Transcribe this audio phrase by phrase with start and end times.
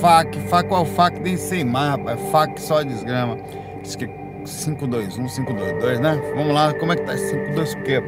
[0.00, 2.20] fac, fac qual fac, nem sei mais, rapaz.
[2.30, 3.38] Fac só desgrama.
[3.82, 4.06] Diz que
[4.44, 6.20] 521, 522, né?
[6.34, 7.16] Vamos lá, como é que tá?
[7.16, 8.02] 52 o quê?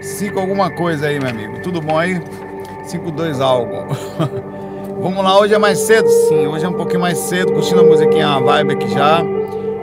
[0.00, 1.60] 5 alguma coisa aí, meu amigo.
[1.62, 2.20] Tudo bom aí?
[2.84, 3.86] 52 algo.
[5.00, 6.08] Vamos lá, hoje é mais cedo?
[6.08, 9.22] Sim, hoje é um pouquinho mais cedo, curtindo a musiquinha, a vibe aqui já.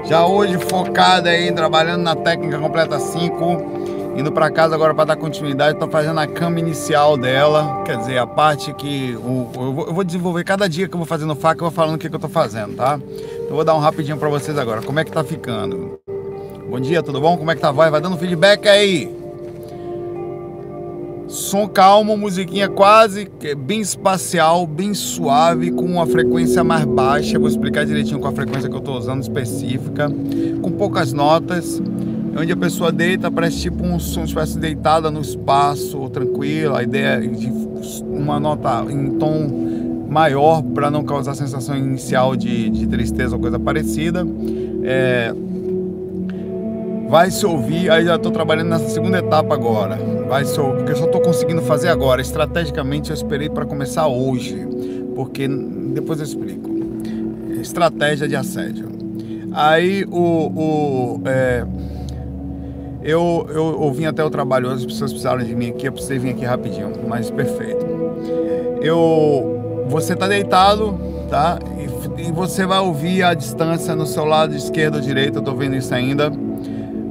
[0.06, 5.16] Já hoje focada aí, trabalhando na técnica completa 5 indo para casa agora para dar
[5.16, 10.04] continuidade, estou fazendo a cama inicial dela, quer dizer, a parte que o, eu, vou,
[10.04, 12.18] desenvolver cada dia que eu vou fazendo faca, eu vou falando o que, que eu
[12.18, 13.00] estou fazendo, tá?
[13.48, 16.00] Eu vou dar um rapidinho para vocês agora, como é que tá ficando.
[16.70, 17.38] Bom dia, tudo bom?
[17.38, 17.72] Como é que tá?
[17.72, 19.14] Vai, vai dando feedback aí.
[21.28, 27.40] Som calmo, musiquinha quase bem espacial, bem suave, com uma frequência mais baixa.
[27.40, 30.10] Vou explicar direitinho com a frequência que eu estou usando específica,
[30.62, 31.82] com poucas notas
[32.38, 37.20] onde a pessoa deita, parece tipo um som, estivesse deitada no espaço, tranquila, a ideia
[37.20, 37.48] de
[38.06, 43.58] uma nota em tom maior para não causar sensação inicial de, de tristeza ou coisa
[43.58, 44.26] parecida.
[44.84, 45.34] É,
[47.08, 49.98] vai se ouvir, aí já estou trabalhando nessa segunda etapa agora.
[50.28, 52.22] Vai se ouvir, porque eu só estou conseguindo fazer agora.
[52.22, 54.68] Estrategicamente eu esperei para começar hoje,
[55.16, 56.70] porque depois eu explico.
[57.62, 58.90] Estratégia de assédio.
[59.54, 61.66] Aí o, o é,
[63.04, 66.20] eu, eu, eu vim até o trabalho, as pessoas precisaram de mim aqui, eu precisei
[66.20, 67.86] vir aqui rapidinho, mas perfeito.
[68.80, 71.58] Eu, você tá deitado, tá?
[71.78, 75.56] E, e você vai ouvir a distância no seu lado esquerdo ou direito, eu tô
[75.56, 76.32] vendo isso ainda.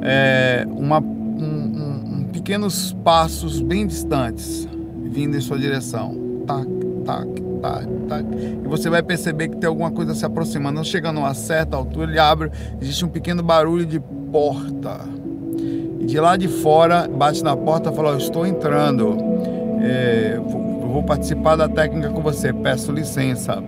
[0.02, 4.68] É, uma, um, um, pequenos passos bem distantes
[5.02, 6.14] vindo em sua direção.
[6.46, 6.66] Tac,
[7.04, 7.28] tac,
[7.60, 8.24] tac, tac.
[8.64, 10.76] E você vai perceber que tem alguma coisa se aproximando.
[10.76, 13.98] Não chega numa certa altura, ele abre, existe um pequeno barulho de
[14.30, 15.19] porta
[16.00, 19.16] de lá de fora bate na porta e fala: Estou entrando,
[19.80, 20.40] é,
[20.88, 23.62] vou, participar da técnica com você, peço licença.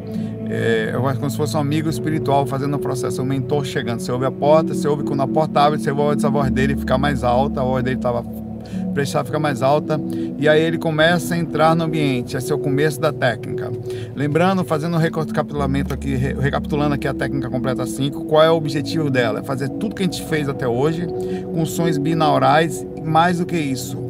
[0.49, 4.01] É, acho como se fosse um amigo espiritual fazendo o processo, um mentor chegando.
[4.01, 6.77] Você ouve a porta, você ouve quando a porta abre, você ouve a voz dele
[6.77, 8.23] ficar mais alta, a voz dele estava
[8.93, 10.01] prestar fica mais alta
[10.39, 12.37] e aí ele começa a entrar no ambiente.
[12.37, 13.71] Esse é o começo da técnica.
[14.15, 19.11] Lembrando, fazendo um recapitulamento aqui, recapitulando aqui a técnica completa 5, qual é o objetivo
[19.11, 19.41] dela?
[19.41, 21.07] É fazer tudo que a gente fez até hoje
[21.53, 24.03] com sons binaurais e mais do que isso.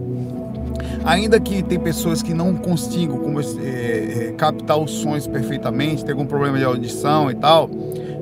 [1.05, 6.27] Ainda que tem pessoas que não consigam como, é, captar os sons perfeitamente, tem algum
[6.27, 7.69] problema de audição e tal,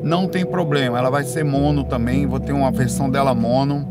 [0.02, 0.98] não tem problema.
[0.98, 3.86] Ela vai ser mono também, vou ter uma versão dela mono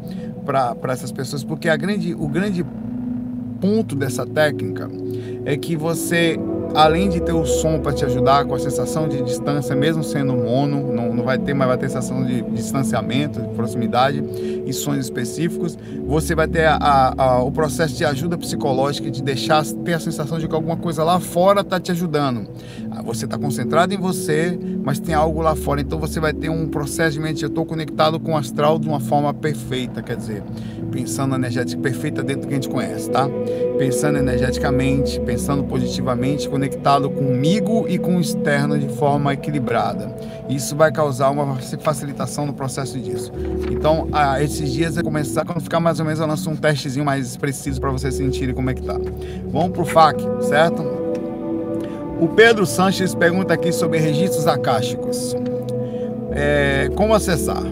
[0.50, 2.66] para essas pessoas, porque a grande, o grande
[3.62, 4.90] ponto dessa técnica
[5.46, 6.40] é que você
[6.76, 10.34] além de ter o som para te ajudar com a sensação de distância, mesmo sendo
[10.36, 14.24] mono, não, não vai ter, vai ter sensação de distanciamento, de proximidade
[14.66, 15.78] e sons específicos.
[16.06, 20.00] Você vai ter a, a, a, o processo de ajuda psicológica, de deixar ter a
[20.00, 22.48] sensação de que alguma coisa lá fora está te ajudando.
[22.92, 25.82] Ah, você está concentrado em você, mas tem algo lá fora.
[25.82, 27.44] Então você vai ter um processo de mente.
[27.44, 30.44] Eu estou conectado com o astral de uma forma perfeita, quer dizer,
[30.92, 33.28] pensando energética perfeita dentro do que a gente conhece, tá?
[33.80, 40.14] Pensando energeticamente, pensando positivamente, conectado comigo e com o externo de forma equilibrada.
[40.50, 43.32] Isso vai causar uma facilitação no processo disso.
[43.72, 47.06] Então, ah, esses dias é começar, quando ficar mais ou menos, eu lanço um testezinho
[47.06, 48.98] mais preciso para vocês sentirem como é que tá.
[49.46, 50.84] Vamos pro FAQ, certo?
[52.20, 55.34] O Pedro Sanches pergunta aqui sobre registros acásticos.
[56.34, 57.64] É, como acessar?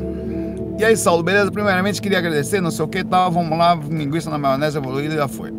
[0.80, 1.52] E aí, Saulo, beleza?
[1.52, 3.30] Primeiramente, queria agradecer, não sei o que tal.
[3.30, 5.52] Vamos lá, linguiça na maionese evoluída já foi.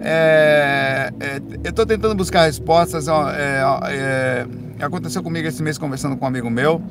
[0.00, 3.08] É, é, eu estou tentando buscar respostas.
[3.08, 4.46] É, é,
[4.80, 6.82] aconteceu comigo esse mês conversando com um amigo meu.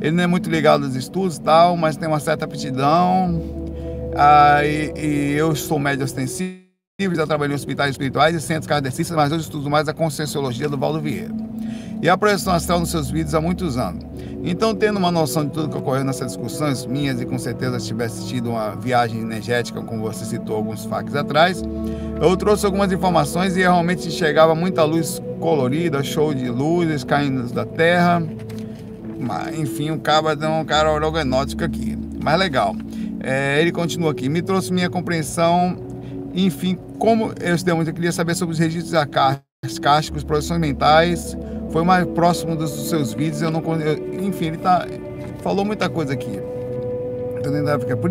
[0.00, 3.40] Ele não é muito ligado aos estudos tal, mas tem uma certa aptidão.
[4.16, 6.60] Ah, e, e eu sou médio ostensivo,
[7.14, 10.78] já trabalhei em hospitais espirituais e centros kardecistas, mas hoje estudo mais a conscienciologia do
[10.78, 11.45] Valdo Vieira.
[12.06, 14.04] E a projeção astral nos seus vídeos há muitos anos.
[14.44, 17.88] Então, tendo uma noção de tudo que ocorreu nessas discussões minhas e com certeza se
[17.88, 21.64] tivesse tido uma viagem energética, como você citou alguns fatos atrás,
[22.22, 27.66] eu trouxe algumas informações e realmente chegava muita luz colorida, show de luzes caindo da
[27.66, 28.22] Terra.
[29.58, 32.76] Enfim, o cara é um cara organótico aqui, mas legal.
[33.18, 35.76] É, ele continua aqui, me trouxe minha compreensão,
[36.32, 41.36] enfim, como eu estudei muito, eu queria saber sobre os registros acásticos, projeções mentais,
[41.70, 44.86] foi mais próximo dos seus vídeos, eu não eu, enfim, ele tá
[45.42, 46.40] falou muita coisa aqui.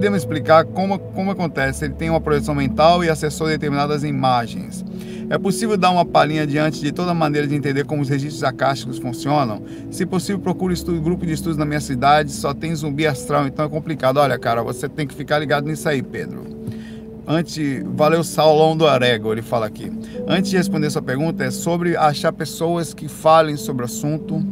[0.10, 1.84] Me explicar como, como acontece?
[1.84, 4.86] Ele tem uma projeção mental e acessou determinadas imagens.
[5.30, 9.00] É possível dar uma palhinha diante de toda maneira de entender como os registros acásticos
[9.00, 9.64] funcionam?
[9.90, 13.66] Se possível, procure estudo, grupo de estudos na minha cidade, só tem zumbi astral, então
[13.66, 14.18] é complicado.
[14.18, 16.44] Olha, cara, você tem que ficar ligado nisso aí, Pedro.
[17.28, 19.92] Antes, valeu Saulão do Arego, ele fala aqui.
[20.28, 24.44] Antes de responder sua pergunta, é sobre achar pessoas que falem sobre o assunto,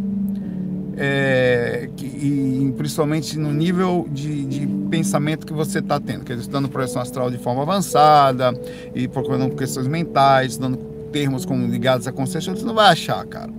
[0.97, 6.41] é, que, e principalmente no nível de, de pensamento que você está tendo, quer dizer,
[6.41, 8.53] estudando projeção astral de forma avançada
[8.95, 10.77] e procurando questões mentais, estudando
[11.11, 13.51] termos como ligados à consciência, você não vai achar, cara.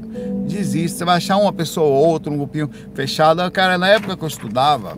[0.46, 3.48] Desiste, você vai achar uma pessoa ou outra, um grupinho fechado.
[3.52, 4.96] Cara, na época que eu estudava,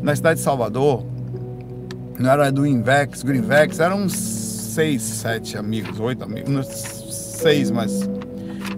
[0.00, 1.04] na cidade de Salvador,
[2.18, 8.08] não era do Invex, Greenvex, eram uns seis, sete amigos, oito amigos, seis, mas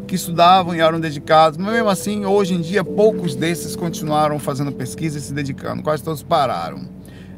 [0.07, 4.73] que estudavam e eram dedicados, mas mesmo assim, hoje em dia, poucos desses continuaram fazendo
[4.73, 6.83] pesquisa e se dedicando, quase todos pararam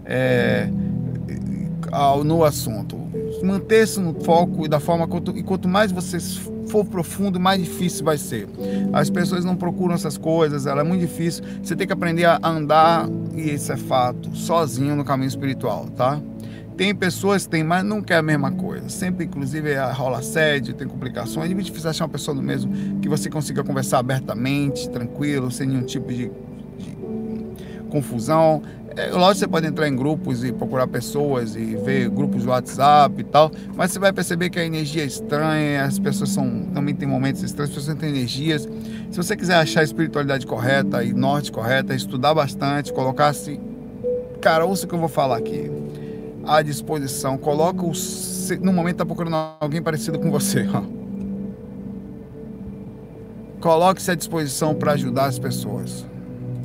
[0.05, 0.69] é,
[1.91, 2.97] ao, no assunto.
[3.43, 6.19] Manter-se no foco e da forma quanto, e quanto mais você
[6.69, 8.49] for profundo, mais difícil vai ser.
[8.93, 11.45] As pessoas não procuram essas coisas, ela é muito difícil.
[11.63, 16.21] Você tem que aprender a andar, e isso é fato, sozinho no caminho espiritual, tá?
[16.77, 18.89] Tem pessoas têm, mas não quer a mesma coisa.
[18.91, 21.51] Sempre, inclusive, é, rola assédio, tem complicações.
[21.51, 25.67] É muito difícil achar uma pessoa do mesmo que você consiga conversar abertamente, tranquilo, sem
[25.67, 26.31] nenhum tipo de
[27.89, 28.63] confusão.
[28.97, 33.21] É, lógico, você pode entrar em grupos e procurar pessoas e ver grupos de WhatsApp
[33.21, 36.95] e tal, mas você vai perceber que a energia é estranha, as pessoas são também
[36.95, 38.63] tem momentos estranhos, as pessoas têm energias.
[39.11, 43.61] Se você quiser achar a espiritualidade correta e norte correta, estudar bastante, colocar-se.
[44.41, 45.71] Cara, ouça o que eu vou falar aqui
[46.47, 47.37] à disposição.
[47.37, 47.93] Coloca o.
[48.63, 50.67] No momento está procurando alguém parecido com você.
[53.61, 56.07] Coloque-se à disposição para ajudar as pessoas.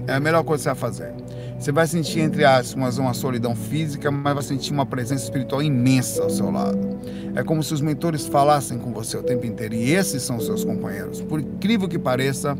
[0.07, 1.13] É a melhor coisa que você vai fazer.
[1.61, 6.23] Você vai sentir, entre aspas, uma solidão física, mas vai sentir uma presença espiritual imensa
[6.23, 6.97] ao seu lado.
[7.35, 9.75] É como se os mentores falassem com você o tempo inteiro.
[9.75, 11.21] E esses são seus companheiros.
[11.21, 12.57] Por incrível que pareça,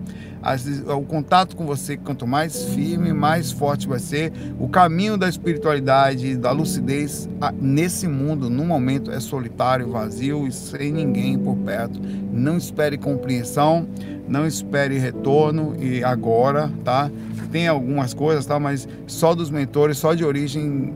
[0.85, 4.31] o contato com você, quanto mais firme, mais forte vai ser.
[4.59, 7.27] O caminho da espiritualidade, da lucidez,
[7.59, 11.99] nesse mundo, no momento, é solitário, vazio e sem ninguém por perto.
[12.31, 13.87] Não espere compreensão,
[14.27, 17.09] não espere retorno e agora, tá?
[17.51, 18.59] Tem algumas coisas, tá?
[18.59, 20.93] mas só dos mentores, só de origem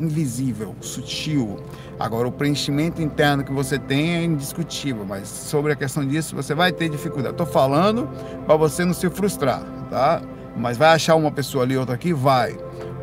[0.00, 1.58] invisível, sutil.
[1.98, 6.54] Agora, o preenchimento interno que você tem é indiscutível, mas sobre a questão disso você
[6.54, 7.34] vai ter dificuldade.
[7.34, 8.08] Estou falando
[8.46, 10.20] para você não se frustrar, tá?
[10.56, 12.12] Mas vai achar uma pessoa ali, outra aqui?
[12.12, 12.56] Vai.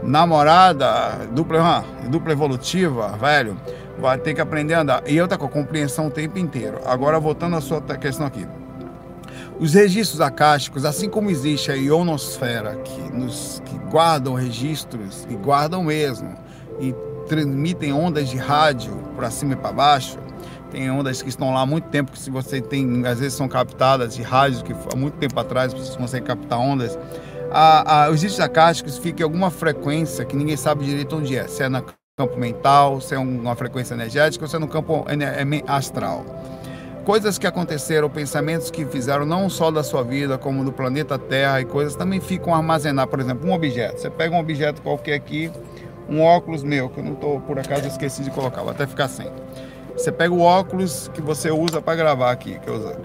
[0.03, 3.57] Namorada, dupla, dupla evolutiva, velho,
[3.97, 5.03] vai ter que aprender a andar.
[5.07, 6.79] E eu tá com a compreensão o tempo inteiro.
[6.85, 8.45] Agora, voltando à sua questão aqui.
[9.59, 15.83] Os registros acásticos, assim como existe a ionosfera, que, nos, que guardam registros, e guardam
[15.83, 16.35] mesmo,
[16.79, 16.93] e
[17.27, 20.17] transmitem ondas de rádio para cima e para baixo,
[20.71, 23.47] tem ondas que estão lá há muito tempo, que se você tem, às vezes são
[23.47, 26.97] captadas de rádios que há muito tempo atrás você consegue captar ondas.
[27.51, 31.47] A, a, os registros acásticos ficam em alguma frequência que ninguém sabe direito onde é,
[31.47, 31.85] se é no
[32.17, 35.05] campo mental, se é uma frequência energética ou se é no campo
[35.67, 36.25] astral
[37.03, 41.61] coisas que aconteceram, pensamentos que fizeram não só da sua vida, como do planeta Terra
[41.61, 43.11] e coisas também ficam armazenados.
[43.11, 43.99] Por exemplo, um objeto.
[43.99, 45.51] Você pega um objeto qualquer aqui,
[46.09, 49.07] um óculos meu, que eu não estou, por acaso, esqueci de colocar, vou até ficar
[49.07, 49.27] sem.
[49.95, 52.95] Você pega o óculos que você usa para gravar aqui, que eu usei.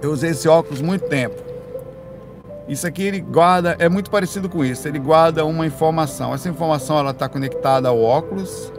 [0.00, 1.36] Eu usei esse óculos muito tempo.
[2.68, 4.88] Isso aqui ele guarda, é muito parecido com isso.
[4.88, 6.32] Ele guarda uma informação.
[6.32, 8.72] Essa informação ela está conectada ao óculos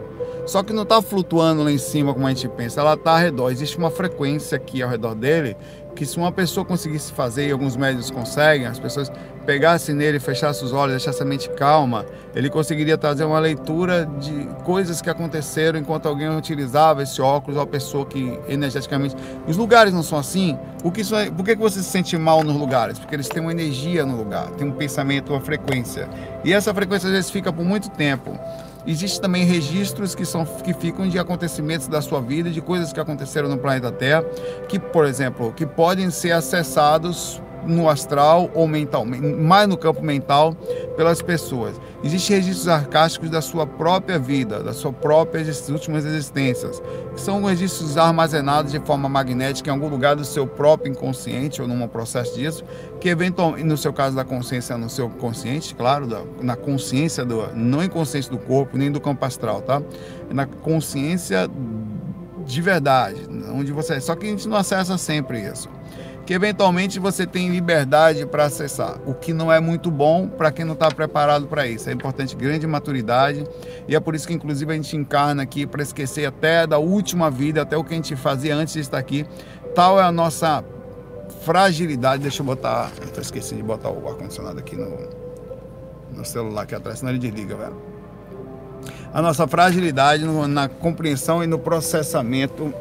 [0.46, 3.18] só que não está flutuando lá em cima como a gente pensa, ela está ao
[3.18, 3.50] redor.
[3.50, 5.56] Existe uma frequência aqui ao redor dele
[5.94, 9.10] que se uma pessoa conseguisse fazer, e alguns médios conseguem, as pessoas
[9.46, 12.04] pegassem nele, fechassem os olhos, deixassem a mente calma,
[12.34, 17.62] ele conseguiria trazer uma leitura de coisas que aconteceram enquanto alguém utilizava esse óculos, ou
[17.62, 19.14] a pessoa que energeticamente...
[19.46, 20.58] Os lugares não são assim?
[20.82, 21.30] Por que, isso é...
[21.30, 22.98] Por que você se sente mal nos lugares?
[22.98, 26.08] Porque eles têm uma energia no lugar, tem um pensamento, uma frequência.
[26.44, 28.36] E essa frequência às vezes fica por muito tempo.
[28.86, 33.00] Existem também registros que, são, que ficam de acontecimentos da sua vida, de coisas que
[33.00, 34.22] aconteceram no planeta Terra,
[34.68, 40.54] que, por exemplo, que podem ser acessados no astral ou mental, mais no campo mental
[40.96, 41.80] pelas pessoas.
[42.02, 46.82] Existem registros arcásticos da sua própria vida, da sua própria últimas existências,
[47.14, 51.68] que são registros armazenados de forma magnética em algum lugar do seu próprio inconsciente ou
[51.68, 52.64] num processo disso,
[53.00, 57.48] que eventualmente, no seu caso da consciência, no seu consciente, claro, da, na consciência do,
[57.54, 59.82] não inconsciente do corpo nem do campo astral, tá?
[60.30, 61.48] Na consciência
[62.44, 65.68] de verdade, onde você, só que a gente não acessa sempre isso
[66.26, 70.64] que eventualmente você tem liberdade para acessar, o que não é muito bom para quem
[70.64, 71.88] não está preparado para isso.
[71.90, 73.46] É importante grande maturidade
[73.86, 77.30] e é por isso que inclusive a gente encarna aqui para esquecer até da última
[77.30, 79.26] vida, até o que a gente fazia antes de estar aqui.
[79.74, 80.64] Tal é a nossa
[81.42, 82.22] fragilidade.
[82.22, 84.96] Deixa eu botar, eu esqueci de botar o ar condicionado aqui no,
[86.16, 87.76] no celular aqui atrás, senão ele desliga, velho.
[89.12, 92.72] a nossa fragilidade no, na compreensão e no processamento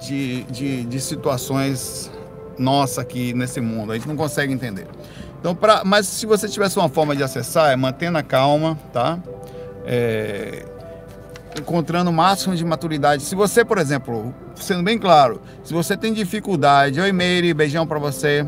[0.00, 2.10] de, de, de situações
[2.58, 3.92] nossa aqui nesse mundo.
[3.92, 4.86] A gente não consegue entender.
[5.40, 9.18] Então, pra, mas se você tivesse uma forma de acessar, é mantendo a calma, tá?
[9.84, 10.64] É,
[11.58, 13.22] encontrando o máximo de maturidade.
[13.22, 17.98] Se você, por exemplo, sendo bem claro, se você tem dificuldade, oi Meire, beijão para
[17.98, 18.46] você.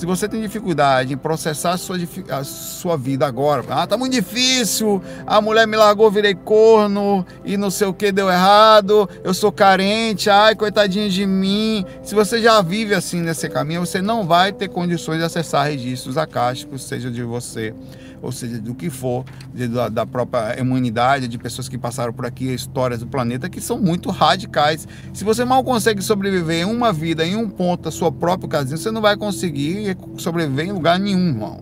[0.00, 1.98] Se você tem dificuldade em processar a sua,
[2.30, 7.58] a sua vida agora, ah, tá muito difícil, a mulher me largou, virei corno e
[7.58, 11.84] não sei o que deu errado, eu sou carente, ai, coitadinho de mim.
[12.02, 16.16] Se você já vive assim nesse caminho, você não vai ter condições de acessar registros
[16.16, 17.74] acásticos, seja de você
[18.22, 19.24] ou seja, do que for,
[19.54, 23.60] de, da, da, própria humanidade, de pessoas que passaram por aqui, histórias do planeta que
[23.60, 24.86] são muito radicais.
[25.12, 28.76] Se você mal consegue sobreviver em uma vida, em um ponto da sua própria casinha,
[28.76, 31.60] você não vai conseguir sobreviver em lugar nenhum, irmão.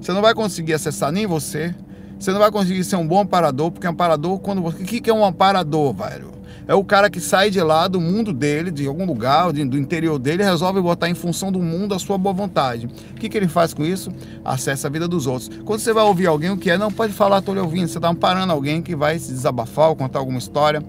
[0.00, 1.74] Você não vai conseguir acessar nem você.
[2.18, 4.82] Você não vai conseguir ser um bom amparador, porque amparador, quando você.
[4.82, 6.35] O que é um amparador, velho?
[6.68, 10.18] É o cara que sai de lá do mundo dele, de algum lugar, do interior
[10.18, 12.86] dele, resolve botar em função do mundo a sua boa vontade.
[12.86, 14.10] O que, que ele faz com isso?
[14.44, 15.50] Acessa a vida dos outros.
[15.64, 16.76] Quando você vai ouvir alguém, o que é?
[16.76, 17.86] Não pode falar, estou lhe ouvindo.
[17.86, 20.82] Você está amparando alguém que vai se desabafar ou contar alguma história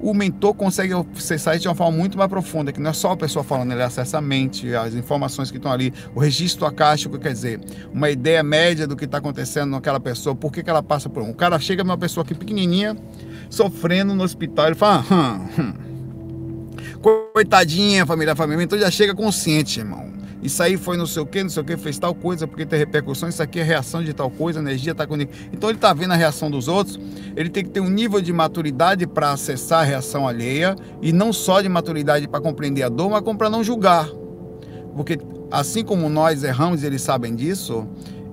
[0.00, 3.12] o mentor consegue acessar isso de uma forma muito mais profunda, que não é só
[3.12, 7.18] a pessoa falando, ele acessa a mente, as informações que estão ali, o registro acástico,
[7.18, 7.60] quer dizer,
[7.92, 11.22] uma ideia média do que está acontecendo naquela pessoa, por que, que ela passa por
[11.22, 11.30] um.
[11.30, 12.96] O cara chega uma pessoa aqui pequenininha,
[13.50, 15.72] sofrendo no hospital, e fala, hum, hum.
[17.32, 21.42] coitadinha, família, família, então já chega consciente, irmão isso aí foi não sei o que,
[21.42, 24.12] não sei o que, fez tal coisa, porque tem repercussão, isso aqui é reação de
[24.12, 25.30] tal coisa, a energia está comigo.
[25.52, 26.98] Então ele está vendo a reação dos outros,
[27.36, 31.32] ele tem que ter um nível de maturidade para acessar a reação alheia, e não
[31.32, 34.08] só de maturidade para compreender a dor, mas para não julgar.
[34.94, 35.18] Porque
[35.50, 37.86] assim como nós erramos e eles sabem disso,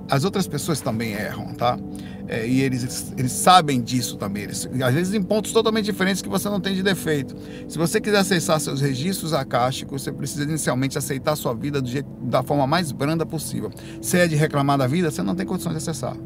[0.09, 1.77] as outras pessoas também erram, tá?
[2.27, 4.43] É, e eles, eles sabem disso também.
[4.43, 7.35] Eles, às vezes em pontos totalmente diferentes que você não tem de defeito.
[7.67, 12.43] Se você quiser acessar seus registros acásticos, você precisa inicialmente aceitar sua vida jeito, da
[12.43, 13.71] forma mais branda possível.
[14.01, 16.17] Se é de reclamar da vida, você não tem condição de acessar.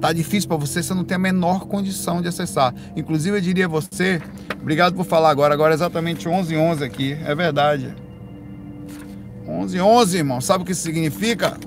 [0.00, 2.74] Tá difícil para você, você não tem a menor condição de acessar.
[2.96, 4.22] Inclusive, eu diria a você,
[4.58, 7.94] obrigado por falar agora, agora é exatamente 11 11 aqui, é verdade.
[9.46, 11.58] 11 11, irmão, sabe o que isso significa?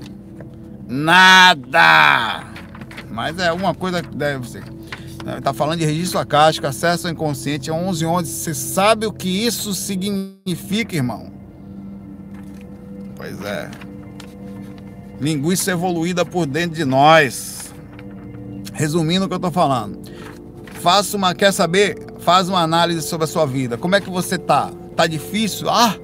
[0.88, 2.53] Nada!
[3.14, 4.64] Mas é uma coisa que deve ser.
[5.38, 8.30] Está falando de registro acástico, acesso ao inconsciente, é 1111.
[8.30, 11.32] Você sabe o que isso significa, irmão?
[13.16, 13.70] Pois é.
[15.22, 17.72] Linguiça evoluída por dentro de nós.
[18.74, 20.02] Resumindo o que eu estou falando.
[20.82, 21.96] Faça uma, quer saber?
[22.20, 23.78] Faz uma análise sobre a sua vida.
[23.78, 24.72] Como é que você tá?
[24.96, 25.70] Tá difícil?
[25.70, 25.96] Ah,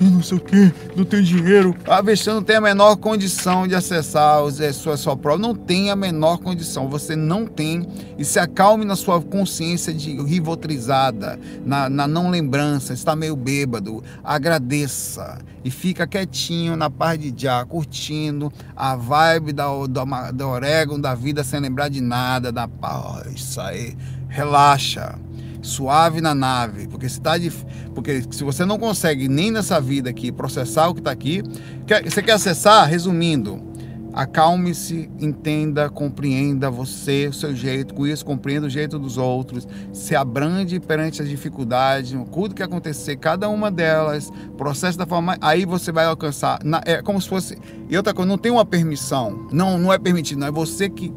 [0.00, 1.76] não sei o que, não tenho dinheiro.
[1.86, 5.40] A você não tem a menor condição de acessar a eh, sua, sua prova.
[5.40, 6.88] Não tem a menor condição.
[6.88, 7.86] Você não tem.
[8.16, 14.02] E se acalme na sua consciência de rivotrizada, na, na não lembrança, está meio bêbado.
[14.22, 15.38] Agradeça.
[15.64, 21.14] E fica quietinho na paz de já, curtindo a vibe da, da, da orégano da
[21.14, 23.32] vida sem lembrar de nada, da paz.
[23.34, 23.96] Isso aí.
[24.28, 25.18] Relaxa
[25.62, 27.50] suave na nave, porque se, tá de,
[27.94, 31.42] porque se você não consegue nem nessa vida aqui processar o que está aqui,
[31.86, 33.68] quer, você quer acessar, resumindo,
[34.12, 40.16] acalme-se, entenda, compreenda você, o seu jeito, com isso compreenda o jeito dos outros, se
[40.16, 45.92] abrande perante as dificuldades, tudo que acontecer, cada uma delas, processo da forma, aí você
[45.92, 49.92] vai alcançar, é como se fosse, e outra coisa, não tem uma permissão, não, não
[49.92, 51.12] é permitido, não é você que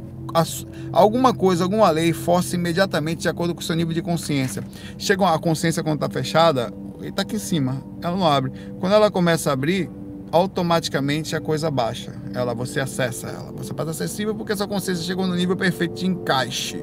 [0.92, 4.64] alguma coisa, alguma lei força imediatamente de acordo com o seu nível de consciência.
[4.98, 8.52] Chega a consciência quando está fechada, está aqui em cima, ela não abre.
[8.80, 9.90] Quando ela começa a abrir,
[10.32, 12.14] automaticamente a coisa baixa.
[12.34, 13.52] Ela, você acessa ela.
[13.52, 16.82] Você passa acessível porque sua consciência chegou no nível perfeito de encaixe.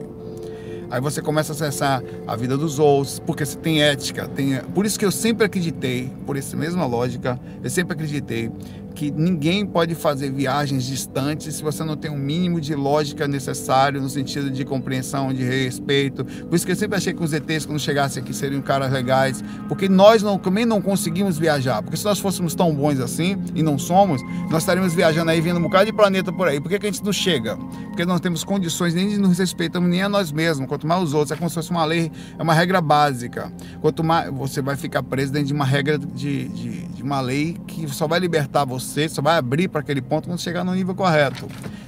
[0.90, 4.26] Aí você começa a acessar a vida dos outros, porque você tem ética.
[4.28, 4.59] Tem...
[4.75, 8.50] Por isso que eu sempre acreditei, por essa mesma lógica, eu sempre acreditei
[8.99, 14.02] que ninguém pode fazer viagens distantes se você não tem um mínimo de lógica necessário
[14.02, 16.25] no sentido de compreensão, de respeito.
[16.25, 19.40] Por isso que eu sempre achei que os ETs, quando chegassem aqui, seriam caras legais,
[19.69, 21.81] porque nós não, também não conseguimos viajar.
[21.81, 25.61] Porque se nós fôssemos tão bons assim, e não somos, nós estaríamos viajando aí, vindo
[25.61, 26.61] um bocado de planeta por aí.
[26.61, 27.57] Por que, que a gente não chega?
[27.57, 31.14] Porque nós não temos condições nem nos respeitamos nem a nós mesmos, quanto mais os
[31.14, 31.31] outros.
[31.31, 33.52] É como se fosse uma lei, é uma regra básica.
[33.81, 37.57] Quanto mais você vai ficar preso dentro de uma regra de, de, de uma lei
[37.64, 40.75] que só vai libertar você você só vai abrir para aquele ponto quando chegar no
[40.75, 41.47] nível correto.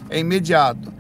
[0.09, 0.93] É imediato.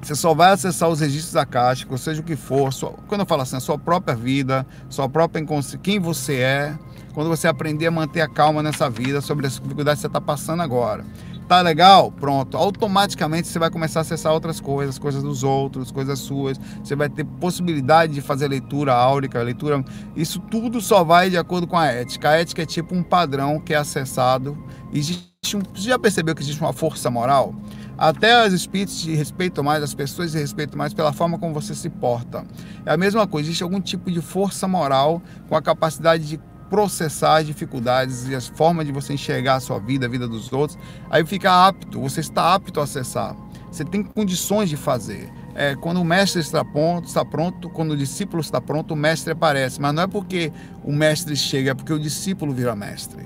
[0.00, 2.72] Você só vai acessar os registros acásticos, seja o que for.
[2.72, 5.44] Sua, quando eu falo assim, a sua própria vida, sua própria
[5.82, 6.78] quem você é,
[7.12, 10.20] quando você aprender a manter a calma nessa vida sobre as dificuldades que você está
[10.20, 11.04] passando agora.
[11.48, 12.10] Tá legal?
[12.10, 12.56] Pronto.
[12.56, 16.58] Automaticamente você vai começar a acessar outras coisas, coisas dos outros, coisas suas.
[16.82, 19.84] Você vai ter possibilidade de fazer leitura áurica, leitura.
[20.16, 22.30] Isso tudo só vai de acordo com a ética.
[22.30, 24.58] A ética é tipo um padrão que é acessado.
[24.92, 25.60] Existe um...
[25.72, 27.54] Você já percebeu que existe uma força moral?
[27.96, 31.74] Até os espíritos te respeitam mais, as pessoas te respeitam mais pela forma como você
[31.74, 32.44] se porta.
[32.84, 37.38] É a mesma coisa, existe algum tipo de força moral com a capacidade de processar
[37.38, 40.78] as dificuldades e as formas de você enxergar a sua vida, a vida dos outros.
[41.10, 43.36] Aí fica apto, você está apto a acessar.
[43.70, 45.30] Você tem condições de fazer.
[45.54, 49.32] É, quando o mestre está pronto, está pronto, quando o discípulo está pronto, o mestre
[49.32, 49.80] aparece.
[49.80, 50.52] Mas não é porque
[50.84, 53.24] o mestre chega, é porque o discípulo vira mestre.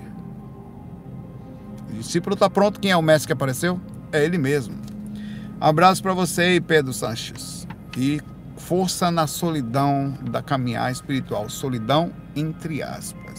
[1.91, 3.81] O discípulo está pronto, quem é o mestre que apareceu?
[4.13, 4.77] É ele mesmo.
[5.61, 7.67] Abraço para você, Pedro Sanches.
[7.97, 8.21] E
[8.57, 11.49] força na solidão da caminhar espiritual.
[11.49, 13.30] Solidão entre aspas.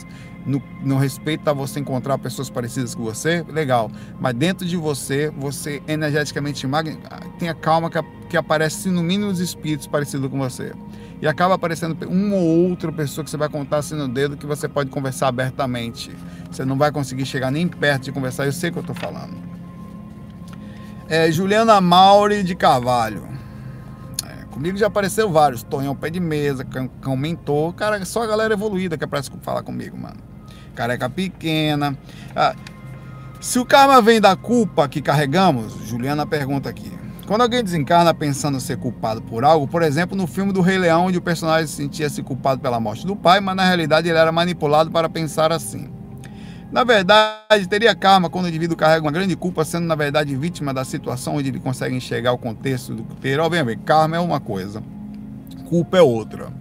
[0.46, 3.92] No, no, respeito a você encontrar pessoas parecidas com você, legal.
[4.20, 6.68] Mas dentro de você, você energeticamente
[7.38, 10.74] tenha calma que, que aparece no mínimo os espíritos parecidos com você.
[11.22, 14.46] E acaba aparecendo uma ou outra pessoa que você vai contar assim no dedo que
[14.48, 16.12] você pode conversar abertamente.
[16.52, 18.96] Você não vai conseguir chegar nem perto de conversar, eu sei o que eu estou
[18.96, 19.36] falando.
[21.08, 23.28] É, Juliana Mauri de Carvalho.
[24.26, 25.62] É, comigo já apareceu vários.
[25.62, 26.66] Tonhão Pé de Mesa,
[27.02, 27.74] Cão Mentor.
[27.74, 30.31] Cara, só a galera evoluída que aparece falar comigo, mano.
[30.76, 31.98] Careca Pequena.
[32.36, 32.56] Ah,
[33.40, 36.92] se o karma vem da culpa que carregamos, Juliana pergunta aqui.
[37.26, 41.06] Quando alguém desencarna pensando ser culpado por algo, por exemplo, no filme do Rei Leão,
[41.06, 44.92] onde o personagem sentia-se culpado pela morte do pai, mas na realidade ele era manipulado
[44.92, 45.90] para pensar assim.
[46.72, 50.74] Na verdade, teria karma quando o indivíduo carrega uma grande culpa, sendo na verdade vítima
[50.74, 53.40] da situação onde ele consegue enxergar o contexto do ter.
[53.40, 54.84] Obviamente, karma é uma coisa,
[55.70, 56.52] culpa é outra.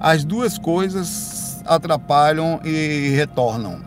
[0.00, 3.80] As duas coisas atrapalham e retornam.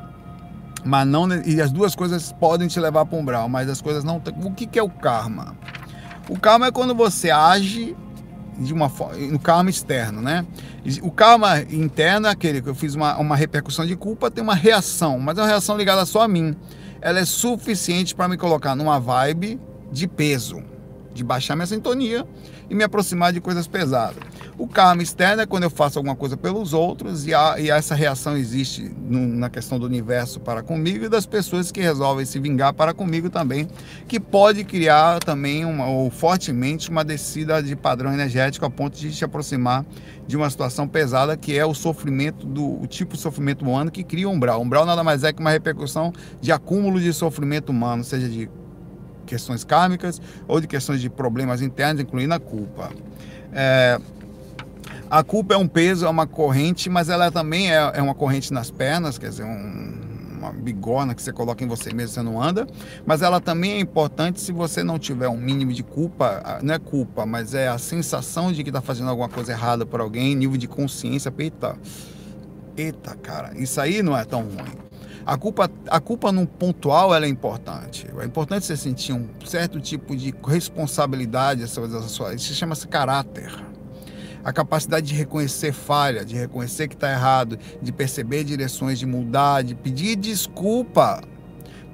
[0.84, 4.04] Mas não, e as duas coisas podem te levar para um umbral, mas as coisas
[4.04, 4.22] não.
[4.44, 5.56] O que, que é o karma?
[6.30, 7.96] O karma é quando você age
[8.58, 8.92] de uma
[9.30, 10.46] no karma externo, né?
[11.02, 14.56] O karma interno é aquele que eu fiz uma, uma repercussão de culpa, tem uma
[14.56, 16.56] reação, mas é uma reação ligada só a mim.
[17.02, 19.60] Ela é suficiente para me colocar numa vibe
[19.92, 20.64] de peso,
[21.18, 22.26] de baixar minha sintonia
[22.70, 24.18] e me aproximar de coisas pesadas.
[24.58, 27.94] O karma externo é quando eu faço alguma coisa pelos outros e, a, e essa
[27.94, 32.40] reação existe no, na questão do universo para comigo e das pessoas que resolvem se
[32.40, 33.68] vingar para comigo também,
[34.08, 39.12] que pode criar também uma, ou fortemente uma descida de padrão energético a ponto de
[39.12, 39.86] te aproximar
[40.28, 44.04] de uma situação pesada que é o sofrimento do o tipo de sofrimento humano que
[44.04, 44.62] cria umbral.
[44.62, 48.50] Umbral nada mais é que uma repercussão de acúmulo de sofrimento humano, seja de
[49.28, 52.90] questões kármicas ou de questões de problemas internos, incluindo a culpa.
[53.54, 54.00] É,
[55.10, 58.52] a culpa é um peso, é uma corrente, mas ela também é, é uma corrente
[58.52, 59.94] nas pernas, quer dizer, um,
[60.38, 62.68] uma bigorna que você coloca em você mesmo, você não anda.
[63.06, 66.80] Mas ela também é importante se você não tiver um mínimo de culpa, não é
[66.80, 70.58] culpa, mas é a sensação de que está fazendo alguma coisa errada por alguém, nível
[70.58, 71.78] de consciência, eita,
[72.76, 74.87] eita, cara, isso aí não é tão ruim.
[75.28, 78.08] A culpa, a culpa num pontual ela é importante.
[78.18, 83.52] É importante você sentir um certo tipo de responsabilidade, isso chama-se caráter
[84.42, 89.62] a capacidade de reconhecer falha, de reconhecer que está errado, de perceber direções, de mudar,
[89.62, 91.22] de pedir desculpa.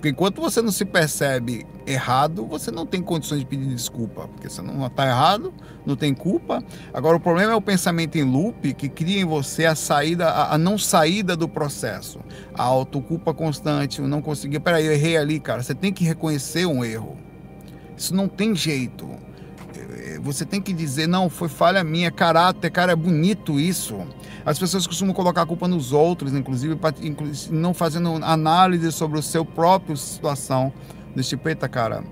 [0.03, 4.49] Porque enquanto você não se percebe errado, você não tem condições de pedir desculpa, porque
[4.49, 5.53] você não está errado,
[5.85, 6.61] não tem culpa.
[6.93, 10.57] Agora o problema é o pensamento em loop que cria em você a saída, a,
[10.57, 12.19] não saída do processo,
[12.53, 14.59] a autoculpa constante, o não conseguir.
[14.59, 15.63] Peraí, eu errei ali, cara.
[15.63, 17.17] Você tem que reconhecer um erro.
[17.95, 19.07] Isso não tem jeito
[20.21, 23.99] você tem que dizer, não, foi falha minha, caráter, cara, é bonito isso.
[24.45, 26.77] As pessoas costumam colocar a culpa nos outros, inclusive,
[27.49, 30.73] não fazendo análise sobre o seu próprio situação.
[31.15, 32.03] Desse tipo, eita, cara,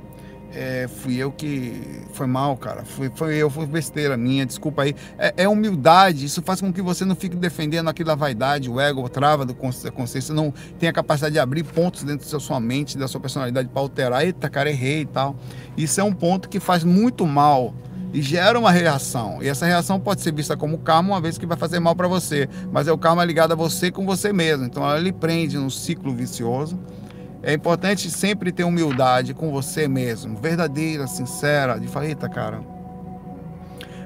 [0.53, 2.83] é, fui eu que foi mal, cara.
[2.83, 4.95] Foi, foi eu, foi besteira minha, desculpa aí.
[5.17, 8.79] É, é, humildade, isso faz com que você não fique defendendo aquilo da vaidade, o
[8.79, 12.97] ego, trava da consciência, não tem a capacidade de abrir pontos dentro da sua mente,
[12.97, 14.25] da sua personalidade para alterar.
[14.25, 15.35] Eita, cara, errei e tal.
[15.77, 17.73] Isso é um ponto que faz muito mal
[18.13, 19.39] e gera uma reação.
[19.41, 22.07] E essa reação pode ser vista como karma, uma vez que vai fazer mal para
[22.07, 24.65] você, mas é o karma ligado a você com você mesmo.
[24.65, 26.77] Então ela lhe prende num ciclo vicioso.
[27.43, 32.61] É importante sempre ter humildade com você mesmo, verdadeira, sincera, de falar, eita, cara,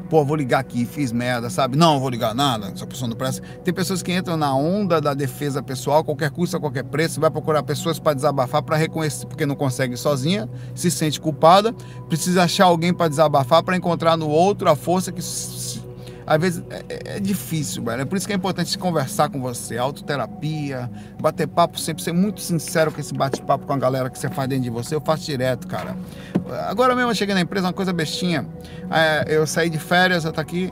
[0.10, 1.76] pô, vou ligar aqui, fiz merda, sabe?
[1.78, 3.46] Não, vou ligar nada, essa pessoa não presta.
[3.62, 7.30] Tem pessoas que entram na onda da defesa pessoal, qualquer custo, a qualquer preço, vai
[7.30, 11.74] procurar pessoas para desabafar, para reconhecer, porque não consegue sozinha, se sente culpada,
[12.08, 15.22] precisa achar alguém para desabafar, para encontrar no outro a força que
[16.26, 18.02] às vezes é, é, é, difícil, velho.
[18.02, 20.90] É por isso que é importante conversar com você, autoterapia,
[21.22, 24.50] bater papo, sempre ser muito sincero com esse bate-papo com a galera que você faz
[24.50, 24.96] dentro de você.
[24.96, 25.96] Eu faço direto, cara.
[26.68, 28.46] Agora mesmo eu cheguei na empresa, uma coisa bestinha.
[28.92, 30.72] É, eu saí de férias, eu tô aqui.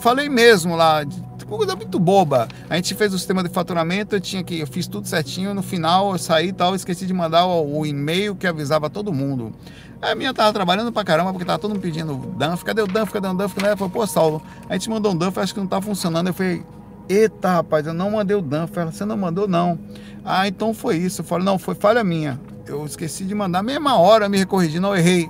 [0.00, 1.04] Falei mesmo lá,
[1.48, 2.46] coisa muito boba.
[2.68, 5.62] A gente fez o sistema de faturamento, eu tinha que, eu fiz tudo certinho, no
[5.62, 9.52] final eu saí e tal, esqueci de mandar o, o e-mail que avisava todo mundo.
[10.00, 12.62] A minha tava trabalhando pra caramba, porque tava todo mundo pedindo Danf.
[12.62, 13.12] Cadê o Danf?
[13.12, 13.56] Cadê o Danf?
[13.58, 16.28] Ela falou, pô, Saulo, a gente mandou um Danf, acho que não tá funcionando.
[16.28, 16.62] Eu falei,
[17.08, 18.76] eita, rapaz, eu não mandei o Danf.
[18.76, 19.78] Ela, você não mandou, não.
[20.24, 21.22] Ah, então foi isso.
[21.22, 22.40] Eu falei, não, foi falha minha.
[22.66, 25.28] Eu esqueci de mandar, mesma hora me recorrigi, não errei.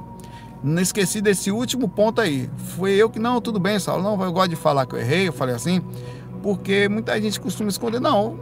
[0.62, 2.50] Não esqueci desse último ponto aí.
[2.76, 5.28] Foi eu que, não, tudo bem, Saulo, não, eu gosto de falar que eu errei,
[5.28, 5.80] eu falei assim,
[6.42, 8.36] porque muita gente costuma esconder, não,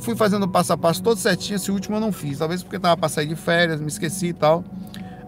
[0.00, 2.96] fui fazendo passo a passo todo certinho, esse último eu não fiz, talvez porque tava
[2.96, 4.64] para sair de férias, me esqueci e tal.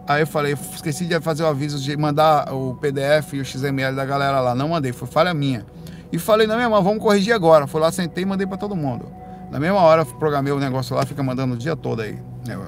[0.09, 3.95] Aí eu falei, esqueci de fazer o aviso de mandar o PDF e o XML
[3.95, 4.55] da galera lá.
[4.55, 5.67] Não mandei, foi falha minha.
[6.11, 7.67] E falei, na mesma, vamos corrigir agora.
[7.67, 9.07] Fui lá, sentei e mandei para todo mundo.
[9.51, 12.19] Na mesma hora, programei o negócio lá, fica mandando o dia todo aí.
[12.47, 12.59] Né,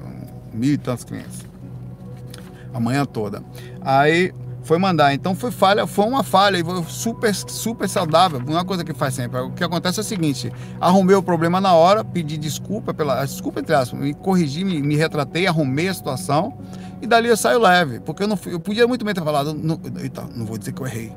[0.53, 1.43] mil e tantos clientes.
[2.71, 3.43] A manhã toda.
[3.81, 4.31] Aí
[4.63, 5.13] foi mandar.
[5.13, 8.41] Então foi falha, foi uma falha e super, super saudável.
[8.45, 9.39] Uma coisa que faz sempre.
[9.39, 13.23] O que acontece é o seguinte: arrumei o problema na hora, pedi desculpa pela.
[13.25, 16.57] Desculpa, entre aspas, me corrigi, me, me retratei, arrumei a situação
[17.01, 19.79] e dali eu saio leve, porque eu não eu podia muito bem ter falado, não,
[19.99, 21.11] eita, não vou dizer que eu errei.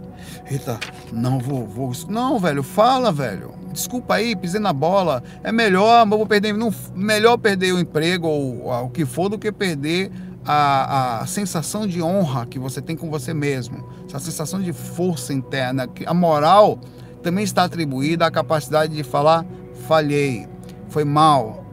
[0.51, 0.81] Eita,
[1.13, 1.93] não vou, vou.
[2.09, 3.53] Não, velho, fala, velho.
[3.71, 5.23] Desculpa aí, pisei na bola.
[5.43, 9.39] É melhor, vou perder, não, melhor perder o emprego ou, ou o que for do
[9.39, 10.11] que perder
[10.47, 15.33] a, a sensação de honra que você tem com você mesmo, essa sensação de força
[15.33, 16.79] interna, que a moral
[17.23, 19.45] também está atribuída à capacidade de falar
[19.87, 20.47] falhei,
[20.89, 21.65] foi mal.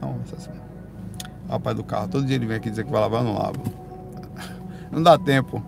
[0.00, 0.60] Não, assim
[1.50, 2.08] rapaz do carro.
[2.08, 3.60] Todo dia ele vem aqui dizer que vai lavar, não lavo.
[4.90, 5.62] Não dá tempo.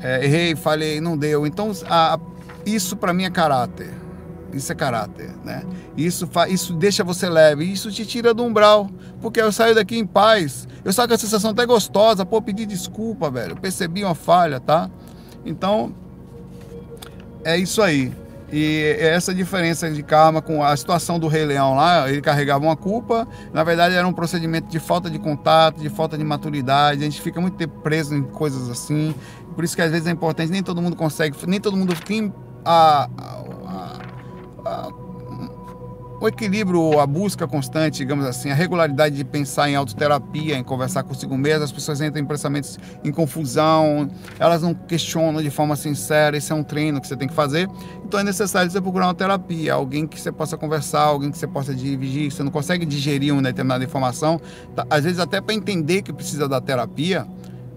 [0.00, 1.46] É, errei, falhei, não deu.
[1.46, 2.20] Então, a,
[2.66, 3.90] isso para mim é caráter.
[4.52, 5.62] Isso é caráter, né?
[5.96, 8.90] Isso, isso deixa você leve, isso te tira do umbral.
[9.20, 10.66] Porque eu saio daqui em paz.
[10.84, 12.24] Eu saio com a sensação até gostosa.
[12.24, 13.56] Pô, pedir desculpa, velho.
[13.56, 14.90] Percebi uma falha, tá?
[15.44, 15.92] Então,
[17.44, 18.12] é isso aí.
[18.50, 22.76] E essa diferença de karma com a situação do Rei Leão lá, ele carregava uma
[22.76, 27.04] culpa, na verdade era um procedimento de falta de contato, de falta de maturidade, a
[27.04, 29.14] gente fica muito tempo preso em coisas assim.
[29.54, 32.32] Por isso que às vezes é importante, nem todo mundo consegue, nem todo mundo tem
[32.64, 33.44] a, a,
[34.68, 35.08] a
[36.20, 41.04] o equilíbrio, a busca constante, digamos assim, a regularidade de pensar em autoterapia, em conversar
[41.04, 46.36] consigo mesmo, as pessoas entram em pensamentos em confusão, elas não questionam de forma sincera,
[46.36, 47.68] esse é um treino que você tem que fazer.
[48.04, 51.46] Então é necessário você procurar uma terapia, alguém que você possa conversar, alguém que você
[51.46, 54.40] possa dividir, você não consegue digerir uma determinada informação,
[54.74, 54.84] tá?
[54.90, 57.26] às vezes até para entender que precisa da terapia,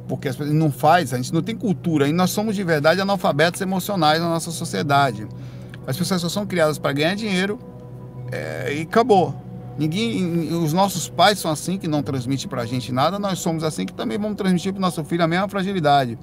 [0.08, 3.00] porque as pessoas não faz, a gente não tem cultura, e nós somos de verdade
[3.00, 5.28] analfabetos emocionais na nossa sociedade.
[5.86, 7.60] As pessoas só são criadas para ganhar dinheiro,
[8.32, 9.36] é, e acabou.
[9.78, 13.64] Ninguém, os nossos pais são assim que não transmitem para a gente nada, nós somos
[13.64, 16.18] assim que também vamos transmitir para o nosso filho a mesma fragilidade.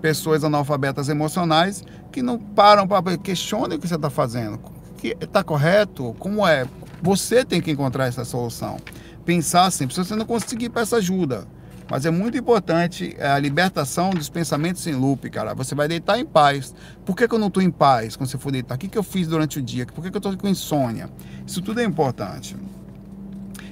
[0.00, 4.60] Pessoas analfabetas emocionais que não param para questionar o que você está fazendo.
[4.98, 6.14] Que está correto?
[6.18, 6.66] Como é?
[7.02, 8.76] Você tem que encontrar essa solução.
[9.24, 11.46] Pensar assim, se você não conseguir, peça ajuda.
[11.90, 15.54] Mas é muito importante é, a libertação dos pensamentos em loop, cara.
[15.54, 16.74] Você vai deitar em paz.
[17.04, 18.74] Por que, que eu não estou em paz quando você for deitar?
[18.74, 19.86] O que, que eu fiz durante o dia?
[19.86, 21.08] Por que, que eu estou com insônia?
[21.46, 22.54] Isso tudo é importante.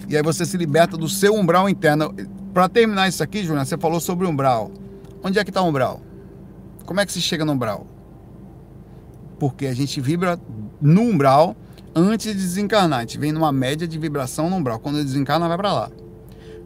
[0.08, 2.14] E aí você se liberta do seu umbral interno.
[2.54, 4.70] Para terminar isso aqui, Juliana, você falou sobre umbral.
[5.22, 6.00] Onde é que está o umbral?
[6.86, 7.86] Como é que se chega no umbral?
[9.38, 10.40] Porque a gente vibra
[10.80, 11.54] no umbral
[11.94, 13.00] antes de desencarnar.
[13.00, 14.78] A gente vem numa média de vibração no umbral.
[14.78, 15.90] Quando desencarna, vai para lá.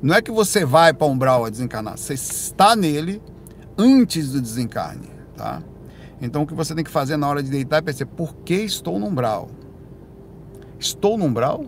[0.02, 3.20] Não é que você vai para umbral a desencarnar, você está nele
[3.76, 5.62] antes do desencarne, tá?
[6.22, 8.54] Então o que você tem que fazer na hora de deitar é pensar, por que
[8.54, 9.50] estou no umbral?
[10.78, 11.64] Estou no umbral?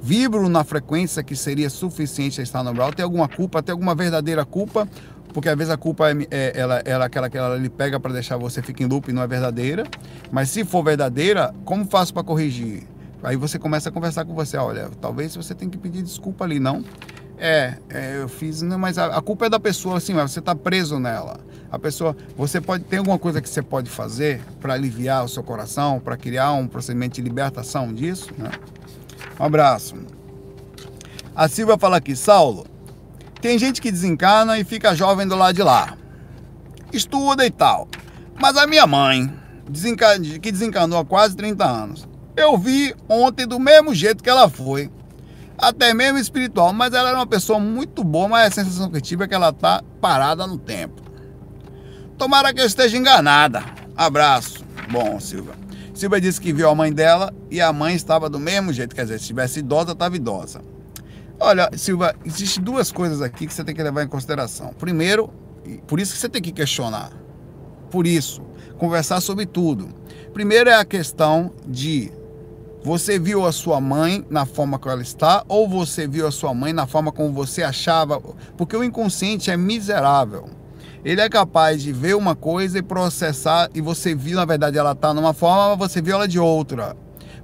[0.00, 2.92] Vibro na frequência que seria suficiente a estar no umbral?
[2.92, 4.86] Tem alguma culpa, tem alguma verdadeira culpa?
[5.32, 8.12] Porque às vezes a culpa é, é ela, ela, aquela que ela lhe pega para
[8.12, 9.84] deixar você ficar em loop e não é verdadeira.
[10.30, 12.82] Mas se for verdadeira, como faço para corrigir?
[13.22, 16.58] Aí você começa a conversar com você, olha, talvez você tenha que pedir desculpa ali,
[16.58, 16.84] não?
[17.44, 20.54] É, é, eu fiz, não, mas a, a, culpa é da pessoa, assim, você está
[20.54, 21.40] preso nela.
[21.72, 25.42] A pessoa, você pode ter alguma coisa que você pode fazer para aliviar o seu
[25.42, 28.52] coração, para criar um procedimento de libertação disso, né?
[29.40, 29.96] Um abraço.
[31.34, 32.64] A Silvia fala aqui, Saulo,
[33.40, 35.98] tem gente que desencana e fica jovem do lado de lá.
[36.92, 37.88] Estuda e tal.
[38.40, 39.28] Mas a minha mãe,
[40.40, 44.88] que desencanou há quase 30 anos, eu vi ontem do mesmo jeito que ela foi
[45.62, 49.24] até mesmo espiritual, mas ela era uma pessoa muito boa, mas a sensação que tive
[49.24, 51.00] é que ela tá parada no tempo.
[52.18, 53.62] Tomara que eu esteja enganada.
[53.96, 54.64] Abraço.
[54.90, 55.54] Bom, Silvia.
[55.94, 58.94] Silvia disse que viu a mãe dela e a mãe estava do mesmo jeito.
[58.94, 60.60] Quer dizer, se tivesse idosa, estava idosa.
[61.38, 64.72] Olha, Silva, existem duas coisas aqui que você tem que levar em consideração.
[64.76, 65.28] Primeiro,
[65.86, 67.12] por isso que você tem que questionar.
[67.88, 68.42] Por isso,
[68.78, 69.90] conversar sobre tudo.
[70.32, 72.10] Primeiro é a questão de
[72.84, 76.52] você viu a sua mãe na forma que ela está ou você viu a sua
[76.52, 78.20] mãe na forma como você achava?
[78.56, 80.50] Porque o inconsciente é miserável.
[81.04, 84.92] Ele é capaz de ver uma coisa e processar e você viu, na verdade, ela
[84.92, 86.96] está numa forma, você viu ela de outra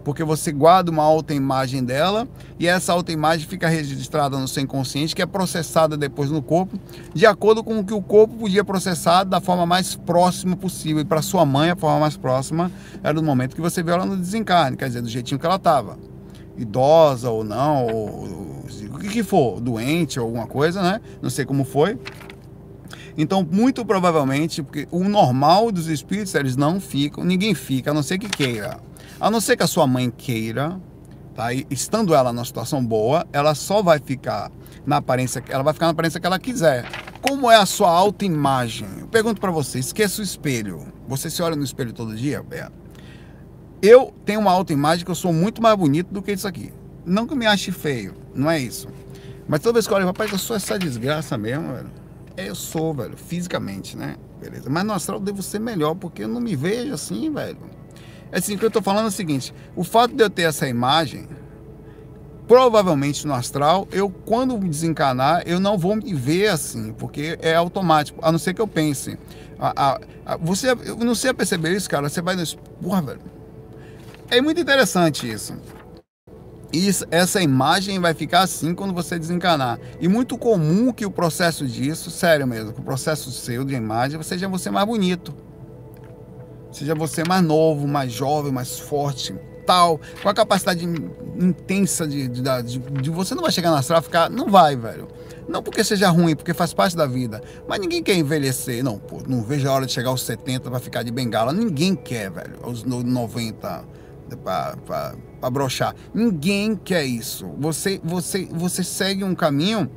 [0.09, 2.27] porque você guarda uma alta imagem dela
[2.59, 6.81] e essa alta imagem fica registrada no seu inconsciente, que é processada depois no corpo,
[7.13, 11.03] de acordo com o que o corpo podia processar da forma mais próxima possível.
[11.03, 12.73] E para sua mãe, a forma mais próxima
[13.05, 15.57] era no momento que você viu ela no desencarne, quer dizer, do jeitinho que ela
[15.57, 15.99] estava.
[16.57, 21.03] Idosa ou não, ou, o que, que for, doente ou alguma coisa, né?
[21.21, 21.99] Não sei como foi.
[23.15, 28.03] Então, muito provavelmente, porque o normal dos espíritos, eles não ficam, ninguém fica, a não
[28.03, 28.88] ser que queira.
[29.21, 30.81] A não ser que a sua mãe queira,
[31.35, 31.53] tá?
[31.53, 34.51] E estando ela numa situação boa, ela só vai ficar
[34.87, 36.89] na aparência, ela vai ficar na aparência que ela quiser.
[37.21, 38.89] Como é a sua autoimagem?
[39.01, 40.87] Eu pergunto para você, esqueça o espelho.
[41.09, 42.73] Você se olha no espelho todo dia, Beto?
[43.83, 46.73] Eu tenho uma autoimagem que eu sou muito mais bonito do que isso aqui.
[47.05, 48.89] Não que eu me ache feio, não é isso.
[49.49, 51.91] Mas toda vez que eu olho, rapaz, eu sou essa desgraça mesmo, velho.
[52.37, 54.17] É, eu sou, velho, fisicamente, né?
[54.41, 54.71] Beleza.
[54.71, 57.59] Mas no astral eu devo ser melhor, porque eu não me vejo assim, velho.
[58.31, 60.43] É assim, o que eu estou falando é o seguinte: o fato de eu ter
[60.43, 61.29] essa imagem,
[62.47, 68.19] provavelmente no astral, eu, quando desencarnar, eu não vou me ver assim, porque é automático,
[68.23, 69.19] a não ser que eu pense.
[69.59, 72.09] A, a, a, você, eu não sei perceber isso, cara.
[72.09, 72.45] Você vai no.
[72.81, 73.21] Porra, velho.
[74.31, 75.55] É muito interessante isso.
[76.71, 79.79] Isso, essa imagem vai ficar assim quando você desencanar.
[80.01, 84.23] E muito comum que o processo disso, sério mesmo, que o processo seu de imagem
[84.23, 85.35] seja você mais bonito.
[86.73, 89.35] Seja você mais novo, mais jovem, mais forte,
[89.69, 90.83] tal, com a capacidade
[91.39, 94.31] intensa de, de, de, de você não vai chegar na estrada e ficar.
[94.31, 95.09] Não vai, velho.
[95.47, 97.43] Não porque seja ruim, porque faz parte da vida.
[97.69, 98.83] Mas ninguém quer envelhecer.
[98.83, 101.53] Não, pô, não vejo a hora de chegar aos 70 para ficar de bengala.
[101.53, 102.59] Ninguém quer, velho.
[102.63, 103.85] Aos 90
[104.37, 105.95] para brochar.
[106.15, 107.47] Ninguém quer isso.
[107.59, 109.91] Você, você, você segue um caminho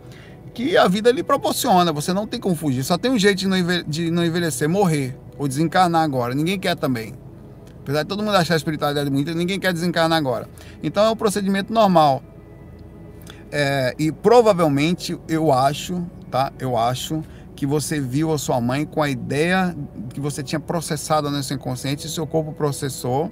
[0.53, 1.91] que a vida lhe proporciona.
[1.93, 2.83] Você não tem como fugir.
[2.83, 3.45] Só tem um jeito
[3.87, 6.35] de não envelhecer, morrer ou desencarnar agora.
[6.35, 7.15] Ninguém quer também.
[7.81, 10.47] Apesar de todo mundo achar a espiritualidade muito, ninguém quer desencarnar agora.
[10.83, 12.21] Então é um procedimento normal.
[13.51, 16.53] É, e provavelmente eu acho, tá?
[16.59, 17.23] Eu acho
[17.55, 19.75] que você viu a sua mãe com a ideia
[20.13, 23.27] que você tinha processado seu inconsciente seu corpo processou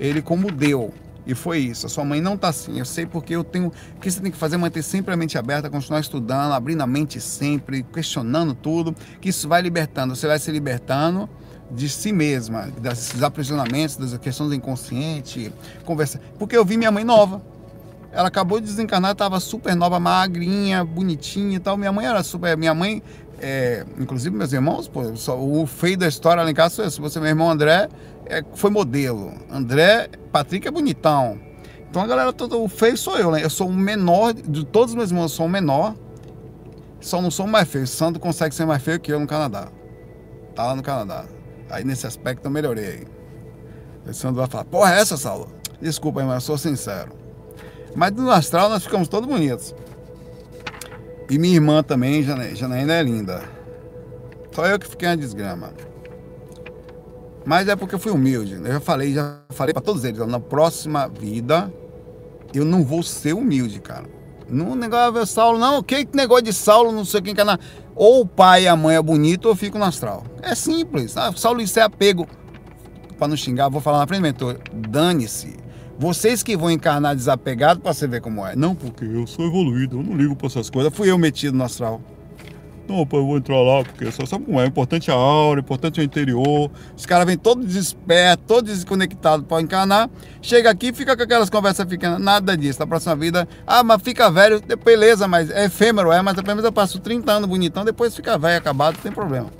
[0.00, 0.92] ele como deu.
[1.24, 1.86] E foi isso.
[1.86, 2.80] A sua mãe não está assim.
[2.80, 3.68] Eu sei porque eu tenho.
[3.96, 6.82] O que você tem que fazer é manter sempre a mente aberta, continuar estudando, abrindo
[6.82, 10.16] a mente sempre, questionando tudo, que isso vai libertando.
[10.16, 11.30] Você vai se libertando
[11.70, 15.52] de si mesma, desses aprisionamentos, das questões do inconsciente,
[15.84, 16.20] conversa.
[16.38, 17.42] Porque eu vi minha mãe nova.
[18.12, 21.76] Ela acabou de desencarnar, estava super nova, magrinha, bonitinha e tal.
[21.76, 22.56] Minha mãe era super.
[22.56, 23.02] Minha mãe,
[23.40, 27.00] é, inclusive meus irmãos, pô, só, o feio da história lá em casa foi esse.
[27.00, 27.88] Você, meu irmão André,
[28.26, 29.32] é, foi modelo.
[29.50, 31.40] André, Patrick é bonitão.
[31.90, 33.44] Então a galera toda, o feio sou eu, né?
[33.44, 35.96] Eu sou o menor, de todos os meus irmãos, eu sou o menor.
[37.00, 37.86] Só não sou mais feio.
[37.86, 39.68] Sandro consegue ser mais feio que eu no Canadá.
[40.54, 41.24] Tá lá no Canadá.
[41.70, 43.06] Aí nesse aspecto eu melhorei.
[44.06, 45.48] O Sandro vai falar, porra, é essa, Saulo?
[45.80, 47.12] Desculpa, mas eu sou sincero.
[47.94, 49.74] Mas no astral nós ficamos todos bonitos.
[51.30, 53.42] E minha irmã também, Janaína, é linda.
[54.52, 55.72] Só eu que fiquei na desgrama.
[57.44, 58.54] Mas é porque eu fui humilde.
[58.54, 61.72] Eu já falei, já falei para todos eles, na próxima vida
[62.54, 64.06] eu não vou ser humilde, cara.
[64.48, 65.82] Não de Saulo, não.
[65.82, 67.58] Que negócio de Saulo, não sei quem que é na...
[67.96, 70.24] Ou o pai e a mãe é bonito ou fico no astral.
[70.42, 71.16] É simples.
[71.16, 72.26] Ah, Saulo, isso é apego.
[73.18, 74.58] Para não xingar, vou falar na frente mentor.
[74.72, 75.56] Dane-se.
[75.98, 78.56] Vocês que vão encarnar desapegado para você ver como é.
[78.56, 80.92] Não, porque eu sou evoluído, eu não ligo para essas coisas.
[80.92, 82.00] Fui eu metido no astral.
[82.86, 84.66] Não, pô, eu vou entrar lá, porque só sabe como é.
[84.66, 86.70] Importante a aura, importante o interior.
[86.96, 90.10] Os caras vêm todos desespertos, todos desconectados para encarnar.
[90.42, 92.18] Chega aqui fica com aquelas conversas ficando.
[92.18, 92.78] Nada disso.
[92.80, 96.64] Na próxima vida, ah, mas fica velho, beleza, mas é efêmero, é, mas pelo menos
[96.64, 99.50] eu passo 30 anos bonitão, depois fica velho, acabado, tem problema.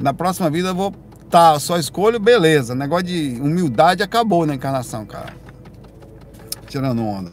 [0.00, 0.92] Na próxima vida eu vou.
[1.30, 2.74] Tá, só escolho, beleza.
[2.74, 5.32] Negócio de humildade acabou na encarnação, cara.
[6.68, 7.32] Tirando onda.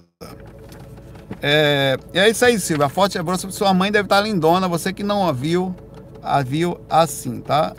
[1.41, 2.89] É, é isso aí, Silvia.
[2.89, 3.51] Forte abraço.
[3.51, 4.67] Sua mãe deve estar lindona.
[4.67, 5.75] Você que não a viu,
[6.21, 7.75] a viu assim, tá?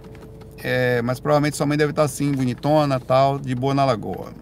[0.63, 4.33] É, mas provavelmente sua mãe deve estar assim, bonitona, tal, de boa na lagoa.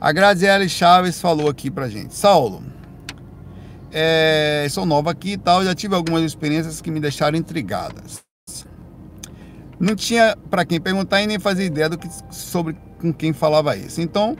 [0.00, 2.14] A Graziele Chaves falou aqui pra gente.
[2.14, 2.62] Saulo,
[3.92, 8.24] é, sou nova aqui e tal, já tive algumas experiências que me deixaram intrigadas.
[9.78, 13.76] Não tinha para quem perguntar e nem fazia ideia do que, sobre com quem falava
[13.76, 14.00] isso.
[14.00, 14.36] Então,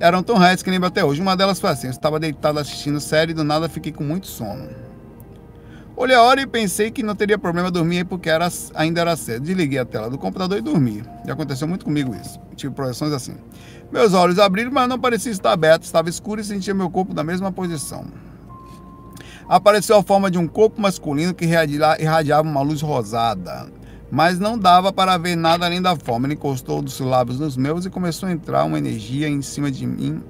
[0.00, 1.20] eram tão reais que lembro até hoje.
[1.20, 4.26] Uma delas foi assim: eu estava deitado assistindo série e do nada fiquei com muito
[4.26, 4.68] sono.
[5.96, 9.44] Olhei a hora e pensei que não teria problema dormir porque era, ainda era cedo.
[9.44, 11.02] Desliguei a tela do computador e dormi.
[11.24, 12.38] Já aconteceu muito comigo isso.
[12.54, 13.34] Tive projeções assim.
[13.90, 15.84] Meus olhos abriram, mas não parecia estar aberto.
[15.84, 18.04] Estava escuro e sentia meu corpo na mesma posição.
[19.48, 23.66] Apareceu a forma de um corpo masculino que irradiava uma luz rosada.
[24.10, 26.26] Mas não dava para ver nada além da forma.
[26.26, 29.86] Ele encostou dos lábios nos meus e começou a entrar uma energia em cima de
[29.86, 30.22] mim,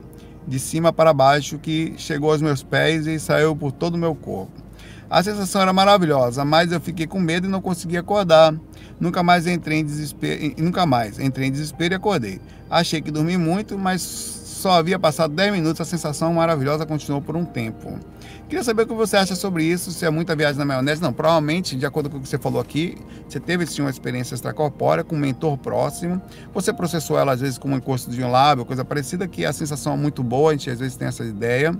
[0.46, 4.14] de cima para baixo, que chegou aos meus pés e saiu por todo o meu
[4.14, 4.66] corpo.
[5.08, 8.54] A sensação era maravilhosa, mas eu fiquei com medo e não consegui acordar.
[8.98, 12.40] Nunca mais entrei em desespero, nunca mais entrei em desespero e acordei.
[12.68, 17.36] Achei que dormi muito, mas só havia passado 10 minutos, a sensação maravilhosa continuou por
[17.36, 18.00] um tempo.
[18.48, 21.02] Queria saber o que você acha sobre isso, se é muita viagem na maionese.
[21.02, 22.96] Não, provavelmente, de acordo com o que você falou aqui,
[23.28, 26.22] você teve sim uma experiência extracorpórea com um mentor próximo.
[26.54, 29.52] Você processou ela às vezes com um encosto de um lábio, coisa parecida, que a
[29.52, 31.76] sensação é muito boa, a gente às vezes tem essa ideia.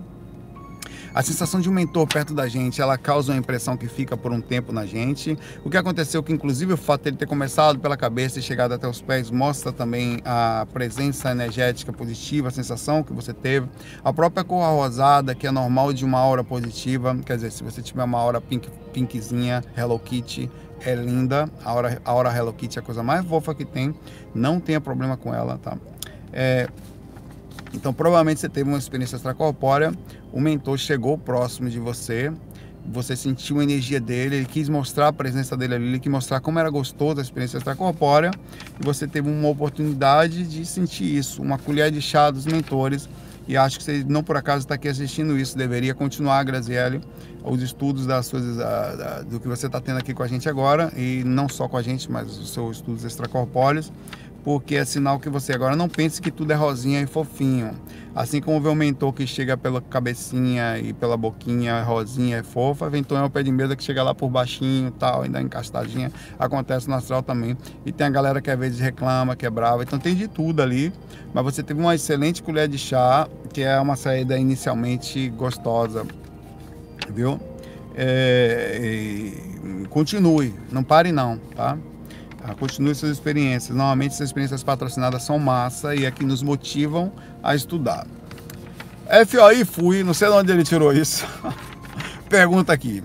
[1.17, 4.31] A sensação de um mentor perto da gente, ela causa uma impressão que fica por
[4.33, 5.35] um tempo na gente.
[5.65, 8.73] O que aconteceu que inclusive o fato de ele ter começado pela cabeça e chegado
[8.73, 13.67] até os pés mostra também a presença energética positiva, a sensação que você teve.
[14.05, 17.81] A própria cor rosada, que é normal de uma aura positiva, quer dizer, se você
[17.81, 20.51] tiver uma aura pink, pinkzinha, Hello Kitty,
[20.85, 21.49] é linda.
[21.65, 23.95] A aura, a aura Hello Kitty é a coisa mais fofa que tem.
[24.35, 25.79] Não tenha problema com ela, tá?
[26.31, 26.69] É,
[27.73, 29.93] então, provavelmente você teve uma experiência extracorpórea,
[30.37, 32.31] o mentor chegou próximo de você,
[32.87, 36.40] você sentiu a energia dele, ele quis mostrar a presença dele ali, ele quis mostrar
[36.40, 38.31] como era gostoso a experiência extracorpórea,
[38.79, 43.09] e você teve uma oportunidade de sentir isso, uma colher de chá dos mentores,
[43.49, 47.01] e acho que você não por acaso está aqui assistindo isso, deveria continuar, Graziele,
[47.42, 48.44] os estudos das suas,
[49.31, 51.83] do que você está tendo aqui com a gente agora, e não só com a
[51.83, 53.90] gente, mas os seus estudos extracorpóreos,
[54.47, 57.73] porque é sinal que você agora não pense que tudo é rosinha e fofinho.
[58.15, 62.89] Assim como vê um mentor que chega pela cabecinha e pela boquinha rosinha e fofa,
[62.89, 66.13] mentor é um pé de mesa que chega lá por baixinho tal, ainda encastadinha.
[66.39, 67.59] Acontece no astral também.
[67.85, 69.83] E tem a galera que às vezes reclama, que é brava.
[69.83, 70.93] Então tem de tudo ali.
[71.35, 76.07] Mas você teve uma excelente colher de chá, que é uma saída inicialmente gostosa.
[77.13, 77.41] Viu?
[77.97, 79.33] É,
[79.91, 81.77] continue, não pare não, tá?
[82.49, 83.77] Ah, continue suas experiências.
[83.77, 88.07] Normalmente essas experiências patrocinadas são massa e é nos motivam a estudar.
[89.27, 91.27] FOI fui, não sei de onde ele tirou isso.
[92.31, 93.03] Pergunta aqui.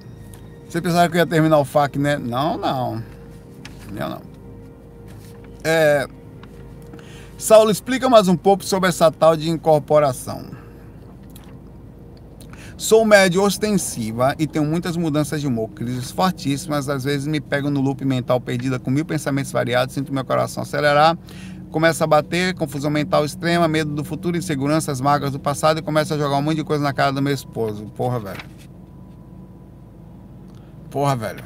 [0.70, 2.18] Você pensava que eu ia terminar o FAC, né?
[2.18, 3.04] Não, não.
[3.92, 4.22] Não, não.
[5.64, 6.08] É...
[7.38, 10.46] Saulo, explica mais um pouco sobre essa tal de incorporação.
[12.82, 17.70] Sou médio ostensiva e tenho muitas mudanças de humor, crises fortíssimas, às vezes me pego
[17.70, 21.16] no loop mental perdida com mil pensamentos variados, sinto meu coração acelerar,
[21.70, 26.16] começa a bater, confusão mental extrema, medo do futuro, inseguranças, marcas do passado e começa
[26.16, 27.86] a jogar um monte de coisa na cara do meu esposo.
[27.96, 28.42] Porra, velho.
[30.90, 31.44] Porra, velho.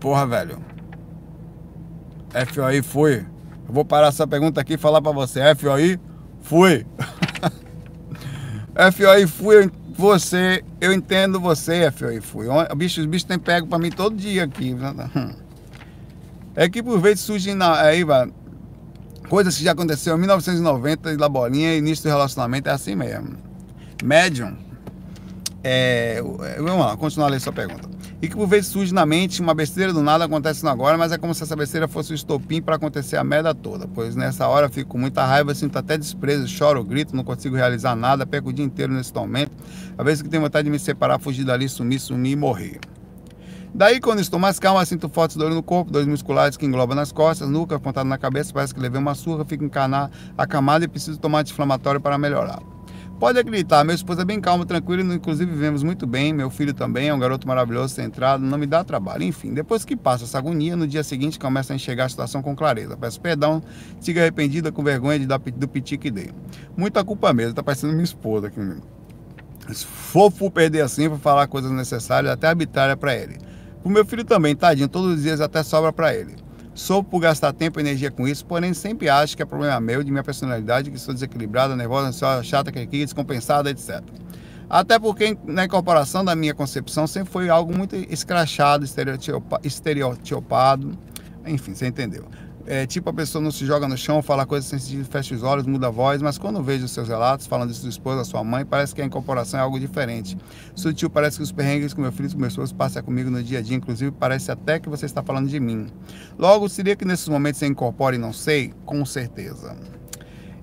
[0.00, 0.64] Porra, velho.
[2.54, 3.16] FOI fui.
[3.68, 5.42] Eu vou parar essa pergunta aqui e falar para você.
[5.54, 6.00] FOI
[6.40, 6.86] fui.
[8.92, 12.46] FOI fui, você, eu entendo você, FOI fui.
[12.46, 14.76] O bicho, os bichos têm pego para mim todo dia aqui.
[16.54, 18.32] É que por vezes surgem na, aí, vai,
[19.28, 23.36] coisas que já aconteceu em 1990 da bolinha, início do relacionamento é assim mesmo.
[24.02, 24.56] Médium.
[25.62, 26.22] É,
[26.56, 29.54] vamos lá, continuar a ler sua pergunta e que por vezes surge na mente uma
[29.54, 32.76] besteira do nada acontecendo agora, mas é como se essa besteira fosse o estopim para
[32.76, 36.82] acontecer a merda toda, pois nessa hora fico com muita raiva, sinto até desprezo, choro,
[36.82, 39.52] grito, não consigo realizar nada, perco o dia inteiro nesse tormento,
[39.96, 42.80] às vezes que tenho vontade de me separar, fugir dali, sumir, sumir e morrer.
[43.74, 47.12] Daí, quando estou mais calmo, sinto fortes dores no corpo, dores musculares que englobam nas
[47.12, 51.18] costas, nuca, apontado na cabeça, parece que levei uma surra, fico encarnado, acamado e preciso
[51.18, 52.60] tomar anti-inflamatório para melhorar.
[53.18, 56.32] Pode acreditar, meu esposo é bem calmo, tranquilo, inclusive vivemos muito bem.
[56.32, 59.24] Meu filho também é um garoto maravilhoso, centrado, não me dá trabalho.
[59.24, 62.54] Enfim, depois que passa essa agonia, no dia seguinte começa a enxergar a situação com
[62.54, 62.96] clareza.
[62.96, 63.60] Peço perdão,
[63.98, 66.30] siga arrependida com vergonha de dar do piti que dei.
[66.76, 68.84] Muita culpa mesmo, tá parecendo minha esposa aqui mesmo.
[69.74, 73.36] Fofo perder assim para falar coisas necessárias, até arbitrária para ele.
[73.82, 76.36] O meu filho também, tadinho, todos os dias até sobra para ele.
[76.78, 80.04] Sou por gastar tempo e energia com isso, porém sempre acho que é problema meu,
[80.04, 84.00] de minha personalidade, que sou desequilibrada, nervosa, ansiosa, chata, que descompensada, etc.
[84.70, 88.84] Até porque na incorporação da minha concepção sempre foi algo muito escrachado,
[89.64, 90.96] estereotipado,
[91.44, 92.26] enfim, você entendeu.
[92.70, 95.42] É, tipo a pessoa não se joga no chão, fala coisas sem sentido, fecha os
[95.42, 98.24] olhos, muda a voz, mas quando vejo os seus relatos, falando de sua esposa, da
[98.24, 100.36] sua mãe, parece que a incorporação é algo diferente.
[100.74, 103.42] Sutil, parece que os perrengues com meu filho e com meus esposos passam comigo no
[103.42, 105.86] dia a dia, inclusive parece até que você está falando de mim.
[106.38, 108.74] Logo, seria que nesses momentos você incorpora e não sei?
[108.84, 109.74] Com certeza.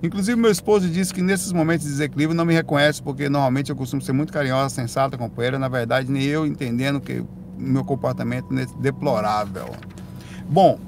[0.00, 3.74] Inclusive, meu esposo disse que nesses momentos de desequilíbrio não me reconhece, porque normalmente eu
[3.74, 5.58] costumo ser muito carinhosa, sensata, companheira.
[5.58, 7.24] Na verdade, nem eu entendendo que
[7.58, 9.74] meu comportamento é deplorável.
[10.48, 10.78] Bom,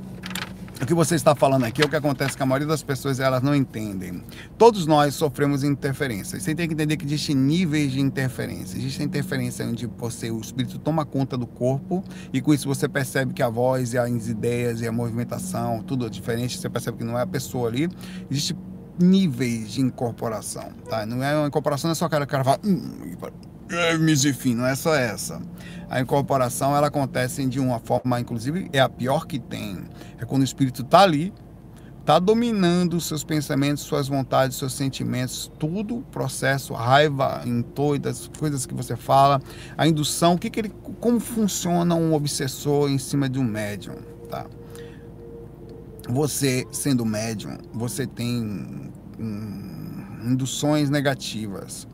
[0.80, 3.18] o que você está falando aqui é o que acontece com a maioria das pessoas
[3.18, 4.22] elas não entendem.
[4.56, 6.42] Todos nós sofremos interferências.
[6.42, 8.78] Você tem que entender que existem níveis de interferência.
[8.78, 12.88] Existe a interferência onde você, o espírito toma conta do corpo e com isso você
[12.88, 16.58] percebe que a voz e as ideias e a movimentação, tudo é diferente.
[16.58, 17.88] Você percebe que não é a pessoa ali.
[18.30, 18.56] Existe
[18.98, 21.06] níveis de incorporação, tá?
[21.06, 22.60] Não é uma incorporação, não é só o cara, cara fala,
[23.70, 25.40] hum, mas enfim, não é só essa.
[25.90, 29.84] A incorporação ela acontece de uma forma, inclusive, é a pior que tem.
[30.18, 31.32] É quando o espírito está ali,
[32.00, 38.74] está dominando seus pensamentos, suas vontades, seus sentimentos, tudo, processo, raiva, em todas coisas que
[38.74, 39.40] você fala,
[39.76, 43.96] a indução, o que, que ele, como funciona um obsessor em cima de um médium,
[44.30, 44.46] tá?
[46.08, 51.86] Você sendo médium, você tem hum, induções negativas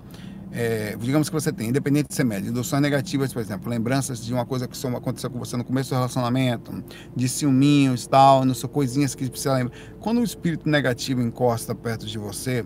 [0.57, 4.33] é, digamos que você tem, independente de ser médio, induções negativas, por exemplo, lembranças de
[4.33, 6.73] uma coisa que aconteceu com você no começo do relacionamento,
[7.15, 9.77] de ciúminhos, tal, não são coisinhas que precisa lembrar.
[9.99, 12.65] Quando o espírito negativo encosta perto de você,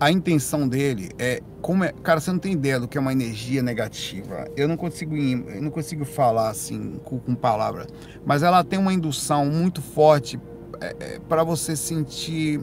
[0.00, 3.12] a intenção dele é como é, cara, você não tem ideia do que é uma
[3.12, 4.48] energia negativa.
[4.56, 7.86] Eu não consigo, eu não consigo falar assim com, com palavra,
[8.24, 10.40] mas ela tem uma indução muito forte
[10.80, 12.58] é, é, para você sentir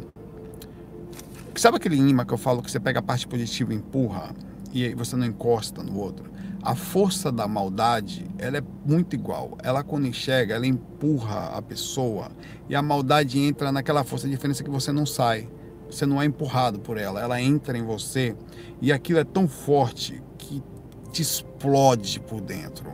[1.60, 4.34] Sabe aquele imã que eu falo que você pega a parte positiva e empurra
[4.72, 6.32] e você não encosta no outro?
[6.64, 9.57] A força da maldade, ela é muito igual.
[9.62, 12.32] Ela quando enxerga, ela empurra a pessoa
[12.70, 14.26] e a maldade entra naquela força.
[14.26, 15.49] A diferença é que você não sai.
[15.91, 18.38] Você não é empurrado por ela, ela entra em você
[18.82, 20.64] e aquilo é tão forte que
[21.12, 22.89] te explode por dentro.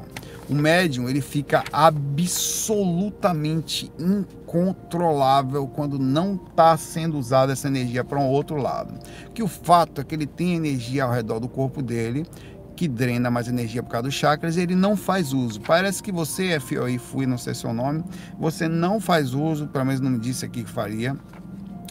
[0.47, 8.27] O médium ele fica absolutamente incontrolável quando não está sendo usada essa energia para um
[8.27, 8.93] outro lado.
[9.33, 12.27] Que o fato é que ele tem energia ao redor do corpo dele
[12.75, 15.61] que drena mais energia por causa dos chakras, ele não faz uso.
[15.61, 18.03] Parece que você e fui, não sei seu nome,
[18.37, 21.15] você não faz uso, pelo menos não me disse aqui que faria,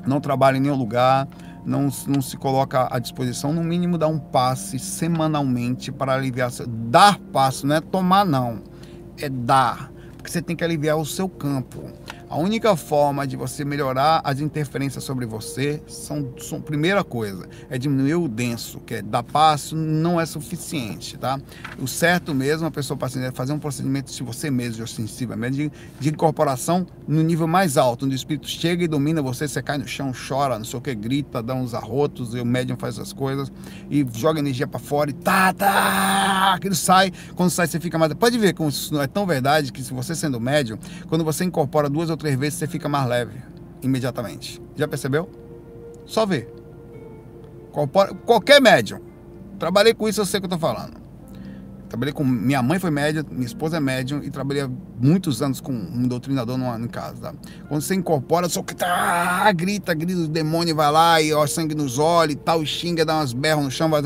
[0.07, 1.27] não trabalha em nenhum lugar,
[1.65, 6.51] não, não se coloca à disposição, no mínimo dá um passe semanalmente para aliviar.
[6.67, 8.63] Dar passo, não é tomar, não.
[9.19, 9.91] É dar.
[10.17, 11.83] Porque você tem que aliviar o seu campo.
[12.35, 17.79] A única forma de você melhorar as interferências sobre você são, são primeira coisa, é
[17.79, 21.39] diminuir o denso, que é dar passo não é suficiente, tá?
[21.79, 25.73] O certo mesmo, a pessoa paciente é fazer um procedimento de você mesmo, ostensivamente, de,
[26.01, 29.79] de incorporação no nível mais alto, onde o espírito chega e domina você, você cai
[29.79, 32.99] no chão, chora, não sei o que, grita, dá uns arrotos, e o médium faz
[32.99, 33.53] as coisas
[33.89, 38.13] e joga energia para fora e tá, tá, aquilo sai, quando sai você fica mais...
[38.15, 40.77] Pode ver como isso não é tão verdade que se você sendo médium,
[41.07, 43.39] quando você incorpora duas ou três vezes você fica mais leve
[43.83, 44.61] imediatamente.
[44.75, 45.31] Já percebeu?
[46.07, 46.49] Só vê.
[48.25, 48.99] Qualquer médium.
[49.59, 50.95] Trabalhei com isso, eu sei o que eu tô falando.
[51.87, 52.25] Trabalhei com.
[52.25, 54.67] Minha mãe foi médium, minha esposa é médium e trabalhei
[54.99, 57.21] muitos anos com um doutrinador numa, em casa.
[57.21, 57.35] Tá?
[57.69, 61.75] Quando você incorpora, só que tá, grita, grita, o demônio vai lá e ó, sangue
[61.75, 64.03] nos olhos e tal, xinga, dá umas berras no chão, vai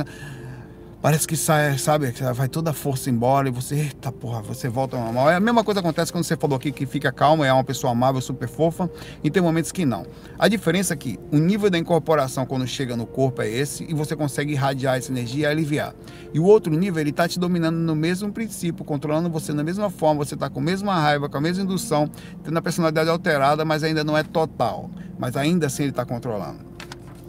[1.01, 4.97] parece que sai, sabe, vai toda a força embora e você, eita porra, você volta
[4.97, 5.31] ao normal.
[5.31, 7.93] É a mesma coisa acontece quando você falou aqui que fica calmo, é uma pessoa
[7.93, 8.91] amável, super fofa,
[9.23, 10.05] e tem momentos que não.
[10.39, 13.95] A diferença é que o nível da incorporação quando chega no corpo é esse e
[13.95, 15.95] você consegue irradiar essa energia e aliviar.
[16.33, 19.91] E o outro nível, ele tá te dominando no mesmo princípio, controlando você da mesma
[19.91, 22.11] forma, você tá com a mesma raiva, com a mesma indução,
[22.43, 24.91] tendo a personalidade alterada, mas ainda não é total.
[25.19, 26.78] Mas ainda assim ele está controlando.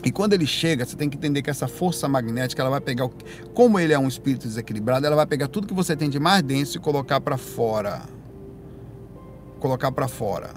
[0.03, 3.05] E quando ele chega, você tem que entender que essa força magnética, ela vai pegar,
[3.05, 3.11] o...
[3.53, 6.41] como ele é um espírito desequilibrado, ela vai pegar tudo que você tem de mais
[6.41, 8.03] denso e colocar para fora.
[9.59, 10.51] Colocar para fora.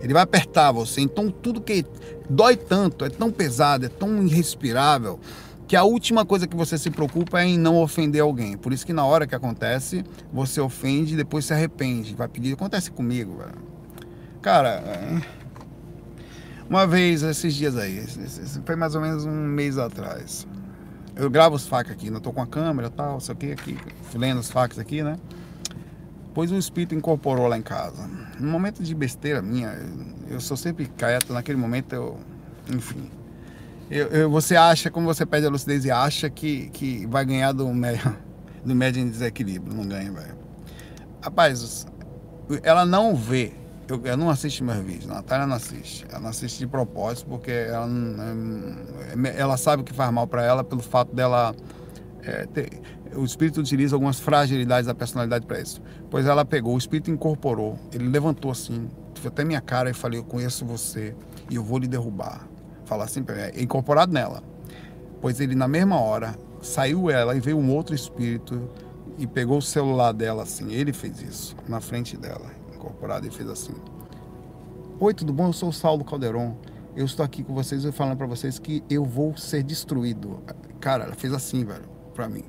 [0.00, 1.00] Ele vai apertar você.
[1.00, 1.84] Então tudo que
[2.28, 5.18] dói tanto, é tão pesado, é tão irrespirável,
[5.66, 8.56] que a última coisa que você se preocupa é em não ofender alguém.
[8.56, 12.14] Por isso que na hora que acontece, você ofende e depois se arrepende.
[12.14, 13.66] Vai pedir, acontece comigo, velho.
[14.40, 15.37] Cara, é...
[16.68, 18.04] Uma vez, esses dias aí,
[18.64, 20.46] foi mais ou menos um mês atrás.
[21.16, 23.76] Eu gravo os facas aqui, não tô com a câmera tal, isso aqui, aqui,
[24.14, 25.16] lendo os facas aqui, né?
[26.34, 28.08] Pois o espírito incorporou lá em casa.
[28.38, 29.74] No momento de besteira minha,
[30.28, 32.18] eu sou sempre quieto, naquele momento eu.
[32.72, 33.10] Enfim.
[33.90, 37.52] Eu, eu, você acha, como você pede a lucidez e acha que, que vai ganhar
[37.52, 37.64] do,
[38.64, 39.74] do médio em desequilíbrio.
[39.74, 40.36] Não ganha, velho.
[41.22, 41.86] Rapaz,
[42.62, 43.54] ela não vê
[43.88, 46.06] eu, eu não assisto meus vídeos, Natália não assiste.
[46.10, 47.88] Ela não assiste de propósito, porque ela,
[49.24, 51.54] é, ela sabe o que faz mal para ela pelo fato dela.
[52.22, 52.68] É, ter,
[53.16, 55.80] o espírito utiliza algumas fragilidades da personalidade para isso.
[56.10, 58.88] Pois ela pegou, o espírito incorporou, ele levantou assim,
[59.24, 61.16] até minha cara e falei: Eu conheço você
[61.48, 62.46] e eu vou lhe derrubar.
[62.84, 64.42] Falar assim, é incorporado nela.
[65.20, 68.68] Pois ele, na mesma hora, saiu ela e veio um outro espírito
[69.16, 70.72] e pegou o celular dela assim.
[70.72, 72.57] Ele fez isso, na frente dela
[72.98, 73.74] incorporado e fez assim:
[74.98, 75.46] Oi, tudo bom?
[75.46, 76.56] Eu sou o Saulo Calderon.
[76.96, 80.42] Eu estou aqui com vocês e falando para vocês que eu vou ser destruído.
[80.80, 82.42] Cara, ela fez assim, velho, para mim.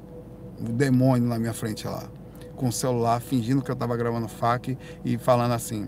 [0.59, 2.09] O demônio na minha frente lá,
[2.55, 4.75] com o celular, fingindo que eu tava gravando fac
[5.05, 5.87] e falando assim: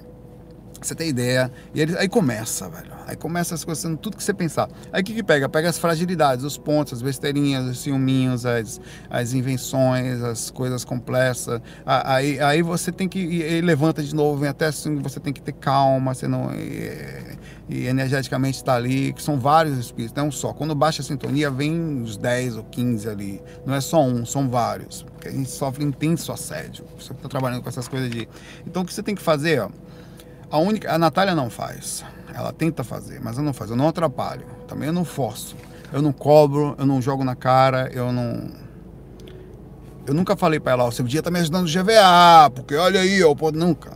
[0.87, 1.51] você tem ideia.
[1.73, 2.91] E ele, aí começa, velho.
[3.07, 4.69] Aí começa as coisas, tudo que você pensar.
[4.91, 5.47] Aí o que, que pega?
[5.49, 8.79] Pega as fragilidades, os pontos, as besteirinhas, os ciúminhos, as,
[9.09, 11.61] as invenções, as coisas complexas.
[11.85, 13.19] Aí, aí você tem que.
[13.19, 16.53] Ele levanta de novo, vem até assim, você tem que ter calma, você não.
[16.53, 17.37] E,
[17.69, 20.51] e energeticamente está ali, que são vários espíritos, não é um só.
[20.51, 23.41] Quando baixa a sintonia, vem uns 10 ou 15 ali.
[23.65, 25.03] Não é só um, são vários.
[25.03, 26.85] Porque a gente sofre intenso assédio.
[26.99, 28.27] Você está trabalhando com essas coisas de.
[28.65, 29.69] Então o que você tem que fazer, ó
[30.51, 32.03] a única, a Natália não faz.
[32.33, 33.71] Ela tenta fazer, mas eu não faço.
[33.71, 34.45] Eu não atrapalho.
[34.67, 35.55] Também eu não forço.
[35.91, 38.49] Eu não cobro, eu não jogo na cara, eu não.
[40.05, 43.01] Eu nunca falei para ela, ó, seu dia tá me ajudando no GVA, porque olha
[43.01, 43.91] aí, eu pode nunca.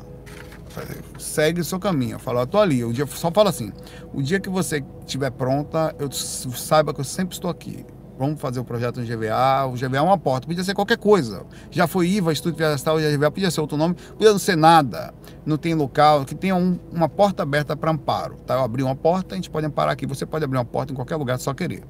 [1.18, 2.16] Segue o seu caminho.
[2.16, 2.84] Eu falo, eu tô ali.
[2.84, 3.72] O dia só fala assim:
[4.14, 7.86] o dia que você estiver pronta, eu saiba que eu sempre estou aqui.
[8.18, 9.66] Vamos fazer o projeto no GVA.
[9.68, 11.46] O GVA é uma porta, podia ser qualquer coisa.
[11.70, 15.14] Já foi IVA, Estudo Viajastal, GVA, podia ser outro nome, podia não ser nada.
[15.46, 18.36] Não tem local, que tenha um, uma porta aberta para amparo.
[18.46, 18.56] Tá?
[18.56, 20.06] Eu abri uma porta, a gente pode amparar aqui.
[20.06, 21.84] Você pode abrir uma porta em qualquer lugar, só querer.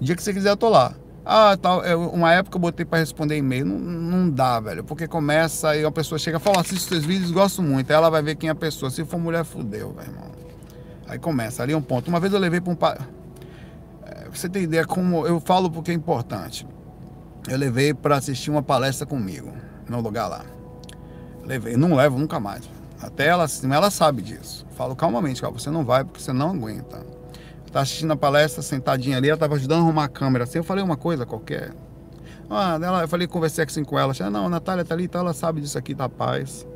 [0.00, 0.94] O dia que você quiser, eu tô lá.
[1.30, 1.84] Ah, tal.
[1.84, 3.66] É, uma época eu botei para responder e-mail.
[3.66, 4.82] Não, não dá, velho.
[4.82, 7.90] Porque começa e a pessoa chega e fala: assiste seus vídeos, gosto muito.
[7.90, 8.90] Aí ela vai ver quem é a pessoa.
[8.90, 10.28] Se for mulher, fudeu, velho, irmão.
[11.06, 12.08] Aí começa, ali é um ponto.
[12.08, 12.76] Uma vez eu levei para um
[14.38, 16.66] você tem ideia como eu falo porque é importante.
[17.48, 19.52] Eu levei para assistir uma palestra comigo,
[19.88, 20.44] no lugar lá.
[21.44, 22.68] Levei, não levo nunca mais.
[23.00, 24.66] Até ela, ela sabe disso.
[24.76, 27.04] Falo calmamente, cara, você não vai porque você não aguenta.
[27.72, 30.44] Tá assistindo a palestra, sentadinha ali, ela tava ajudando a arrumar a câmera.
[30.44, 31.72] Assim, eu falei uma coisa qualquer.
[32.50, 34.12] Ah, ela, eu falei, conversei assim com ela.
[34.18, 36.66] Ela, não, a Natália tá ali, então ela sabe disso aqui, tá paz.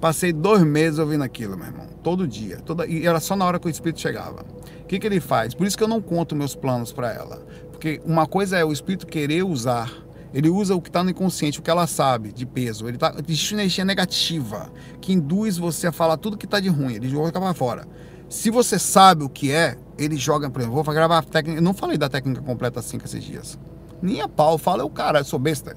[0.00, 1.86] Passei dois meses ouvindo aquilo, meu irmão.
[2.02, 2.58] Todo dia.
[2.58, 4.44] Toda, e era só na hora que o espírito chegava.
[4.82, 5.54] O que, que ele faz?
[5.54, 7.44] Por isso que eu não conto meus planos para ela.
[7.72, 9.92] Porque uma coisa é o espírito querer usar.
[10.34, 12.86] Ele usa o que está no inconsciente, o que ela sabe de peso.
[12.86, 14.70] Ele tá, existe energia negativa
[15.00, 16.94] que induz você a falar tudo que está de ruim.
[16.94, 17.86] Ele joga para fora.
[18.28, 21.58] Se você sabe o que é, ele joga, por exemplo, vou gravar a técnica.
[21.58, 23.58] Eu não falei da técnica completa assim esses dias.
[24.02, 25.76] Nem a pau, fala o cara, eu sou besta.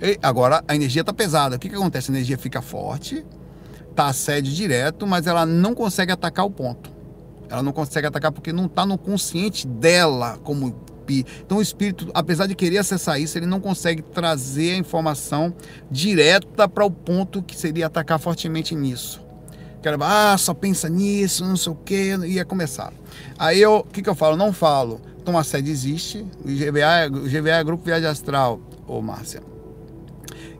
[0.00, 1.56] E agora a energia está pesada.
[1.56, 2.10] O que, que acontece?
[2.10, 3.24] A energia fica forte,
[3.96, 6.90] tá assédio direto, mas ela não consegue atacar o ponto.
[7.48, 12.48] Ela não consegue atacar porque não está no consciente dela como então o espírito, apesar
[12.48, 15.54] de querer acessar isso, ele não consegue trazer a informação
[15.88, 19.24] direta para o ponto que seria atacar fortemente nisso.
[19.80, 22.92] Quero, ah, só pensa nisso, não sei o que, ia começar.
[23.38, 24.36] Aí eu, o que, que eu falo?
[24.36, 25.00] Não falo.
[25.22, 29.55] Então a sede existe, o GVA, o GVA é Grupo Viagem Astral, ô Márcia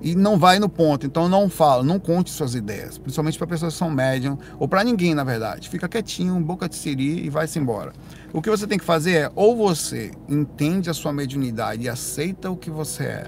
[0.07, 1.05] e não vai no ponto.
[1.05, 4.85] Então não fala, não conte suas ideias, principalmente para pessoas que são médium ou para
[4.85, 5.69] ninguém, na verdade.
[5.69, 7.93] Fica quietinho, boca de siri e vai-se embora.
[8.33, 12.49] O que você tem que fazer é ou você entende a sua mediunidade e aceita
[12.49, 13.27] o que você é.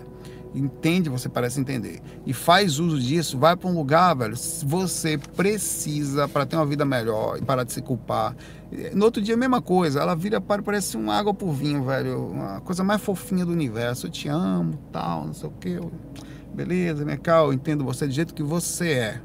[0.55, 2.01] Entende, você parece entender.
[2.25, 4.37] E faz uso disso, vai para um lugar, velho.
[4.65, 8.37] Você precisa para ter uma vida melhor e parar de se culpar.
[8.95, 10.01] No outro dia, a mesma coisa.
[10.01, 12.29] Ela vira parece uma água por vinho, velho.
[12.29, 14.07] Uma coisa mais fofinha do universo.
[14.07, 15.79] Eu te amo, tal, não sei o que.
[16.55, 19.23] Beleza, minha cal, entendo você do jeito que você é.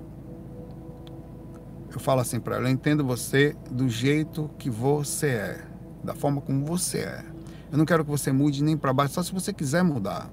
[1.91, 5.67] Eu falo assim para ela, eu entendo você do jeito que você é,
[6.03, 7.23] da forma como você é.
[7.71, 10.29] Eu não quero que você mude nem para baixo, só se você quiser mudar.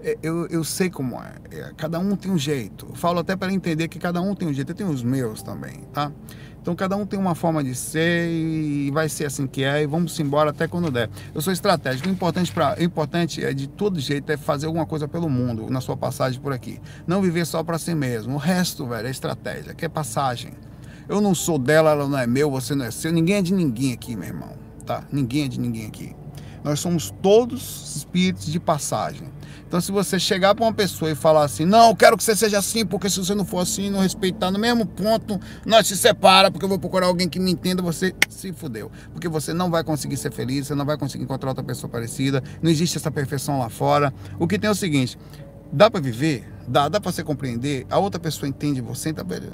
[0.00, 1.34] É, eu, eu sei como é.
[1.50, 2.86] é cada um tem um jeito.
[2.88, 4.70] Eu falo até para entender que cada um tem um jeito.
[4.70, 6.12] Eu tenho os meus também, tá?
[6.68, 9.86] Então cada um tem uma forma de ser e vai ser assim que é e
[9.86, 11.08] vamos embora até quando der.
[11.34, 12.06] Eu sou estratégico.
[12.06, 15.70] O importante, pra, o importante é de todo jeito é fazer alguma coisa pelo mundo
[15.70, 16.78] na sua passagem por aqui.
[17.06, 18.34] Não viver só para si mesmo.
[18.34, 20.52] O resto, velho, é estratégia, que é passagem.
[21.08, 23.10] Eu não sou dela, ela não é meu, você não é seu.
[23.10, 24.52] Ninguém é de ninguém aqui, meu irmão.
[24.84, 25.04] Tá?
[25.10, 26.14] Ninguém é de ninguém aqui.
[26.62, 29.26] Nós somos todos espíritos de passagem.
[29.68, 32.56] Então, se você chegar para uma pessoa e falar assim, não, quero que você seja
[32.58, 36.50] assim, porque se você não for assim, não respeitar no mesmo ponto, nós se separa,
[36.50, 38.90] porque eu vou procurar alguém que me entenda, você se fudeu.
[39.12, 42.42] Porque você não vai conseguir ser feliz, você não vai conseguir encontrar outra pessoa parecida,
[42.62, 44.12] não existe essa perfeição lá fora.
[44.38, 45.18] O que tem é o seguinte,
[45.70, 46.50] dá para viver?
[46.66, 47.86] Dá, dá para você compreender?
[47.90, 49.50] A outra pessoa entende você, velho?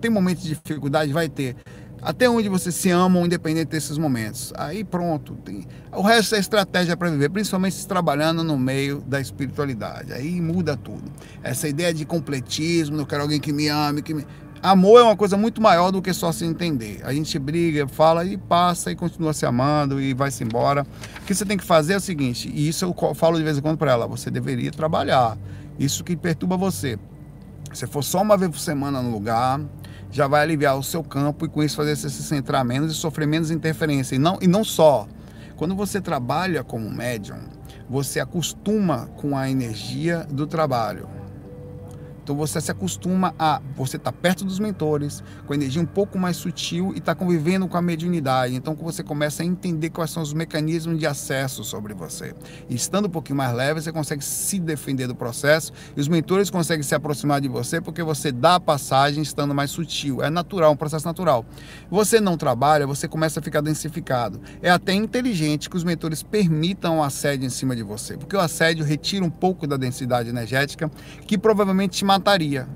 [0.00, 1.12] tem momentos de dificuldade?
[1.12, 1.54] Vai ter.
[2.02, 4.52] Até onde você se ama, independente desses momentos.
[4.56, 5.34] Aí pronto.
[5.44, 5.66] Tem...
[5.92, 10.12] O resto é estratégia para viver, principalmente se trabalhando no meio da espiritualidade.
[10.12, 11.10] Aí muda tudo.
[11.42, 14.26] Essa ideia de completismo, eu quero alguém que me ame, que me.
[14.62, 17.00] Amor é uma coisa muito maior do que só se entender.
[17.02, 20.86] A gente briga, fala e passa e continua se amando e vai-se embora.
[21.22, 23.56] O que você tem que fazer é o seguinte, e isso eu falo de vez
[23.56, 25.38] em quando para ela, você deveria trabalhar.
[25.78, 26.98] Isso que perturba você.
[27.72, 29.60] Se for só uma vez por semana no lugar,
[30.10, 32.94] já vai aliviar o seu campo e com isso fazer você se centrar menos e
[32.94, 34.16] sofrer menos interferência.
[34.16, 35.06] E não, e não só.
[35.56, 37.38] Quando você trabalha como médium,
[37.88, 41.19] você acostuma com a energia do trabalho.
[42.22, 46.18] Então você se acostuma a você estar tá perto dos mentores, com energia um pouco
[46.18, 48.54] mais sutil e estar tá convivendo com a mediunidade.
[48.54, 52.34] Então você começa a entender quais são os mecanismos de acesso sobre você.
[52.68, 56.50] E estando um pouquinho mais leve, você consegue se defender do processo e os mentores
[56.50, 60.22] conseguem se aproximar de você porque você dá a passagem estando mais sutil.
[60.22, 61.44] É natural, um processo natural.
[61.90, 64.40] Você não trabalha, você começa a ficar densificado.
[64.62, 68.40] É até inteligente que os mentores permitam o assédio em cima de você, porque o
[68.40, 70.90] assédio retira um pouco da densidade energética
[71.26, 72.66] que provavelmente te mataria.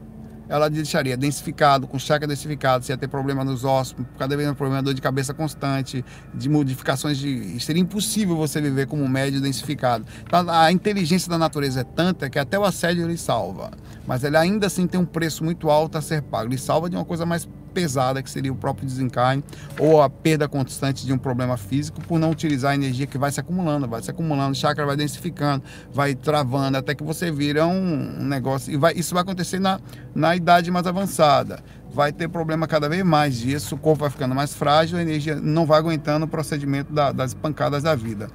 [0.47, 4.57] Ela deixaria densificado, com chakra densificado, você ia ter problema nos ossos, cada vez mais
[4.57, 6.05] problema dor de cabeça constante,
[6.35, 7.59] de modificações de.
[7.61, 10.05] Seria impossível você viver como um médio densificado.
[10.23, 13.71] Então, a inteligência da natureza é tanta que até o assédio ele salva.
[14.07, 16.51] Mas ele ainda assim tem um preço muito alto a ser pago.
[16.51, 19.43] Ele salva de uma coisa mais pesada, que seria o próprio desencarne,
[19.79, 23.33] ou a perda constante de um problema físico, por não utilizar a energia que vai
[23.33, 27.67] se acumulando, vai se acumulando, o chakra vai densificando, vai travando, até que você vira
[27.67, 28.73] um, negócio.
[28.73, 29.81] E vai, isso vai acontecer na,
[30.15, 31.63] na idade mais avançada.
[31.93, 35.37] Vai ter problema cada vez mais disso, o corpo vai ficando mais frágil, a energia
[35.37, 38.29] não vai aguentando o procedimento da, das pancadas da vida.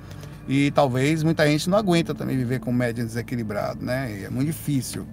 [0.47, 4.23] E talvez muita gente não aguenta também viver com média desequilibrado, né?
[4.23, 5.05] é muito difícil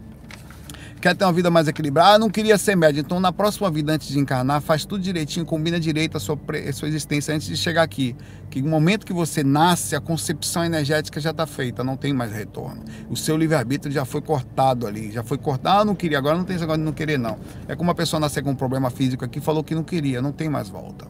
[1.06, 3.02] quer ter uma vida mais equilibrada, ah, não queria ser médium.
[3.02, 6.36] Então, na próxima vida, antes de encarnar, faz tudo direitinho, combina direito a sua,
[6.68, 8.16] a sua existência antes de chegar aqui.
[8.50, 12.32] Que no momento que você nasce, a concepção energética já está feita, não tem mais
[12.32, 12.82] retorno.
[13.08, 15.82] O seu livre-arbítrio já foi cortado ali, já foi cortado.
[15.82, 17.38] Ah, não queria, agora não tem esse negócio de não querer, não.
[17.68, 20.32] É como uma pessoa nascer com um problema físico aqui, falou que não queria, não
[20.32, 21.06] tem mais volta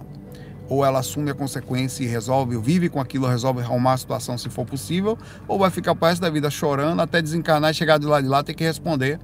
[0.69, 4.49] ou ela assume a consequência e resolve, vive com aquilo, resolve arrumar a situação se
[4.49, 5.17] for possível,
[5.47, 8.29] ou vai ficar o resto da vida chorando até desencarnar e chegar do lado de
[8.29, 9.21] lá ter que responder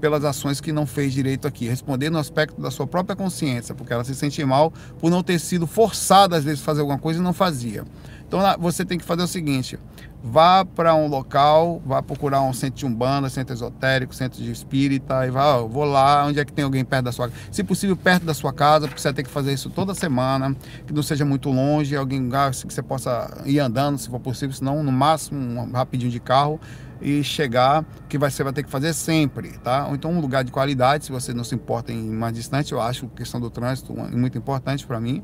[0.00, 3.92] pelas ações que não fez direito aqui, responder no aspecto da sua própria consciência, porque
[3.92, 7.20] ela se sente mal por não ter sido forçada às vezes a fazer alguma coisa
[7.20, 7.84] e não fazia.
[8.26, 9.78] Então você tem que fazer o seguinte:
[10.22, 15.26] vá para um local, vá procurar um centro de umbanda, centro esotérico, centro de espírita,
[15.26, 17.40] e vá, vou lá, onde é que tem alguém perto da sua casa.
[17.52, 20.92] Se possível, perto da sua casa, porque você ter que fazer isso toda semana, que
[20.92, 24.90] não seja muito longe, alguém que você possa ir andando, se for possível, senão no
[24.90, 26.60] máximo um rapidinho de carro
[27.00, 29.86] e chegar, que você vai ter que fazer sempre, tá?
[29.86, 32.80] Ou então um lugar de qualidade, se você não se importa em mais distante, eu
[32.80, 35.22] acho a questão do trânsito muito importante para mim.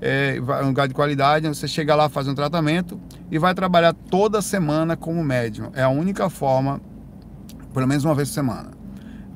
[0.00, 3.00] É um lugar de qualidade, você chega lá, faz um tratamento
[3.30, 5.70] e vai trabalhar toda semana como médium.
[5.72, 6.80] É a única forma,
[7.72, 8.70] pelo menos uma vez por semana.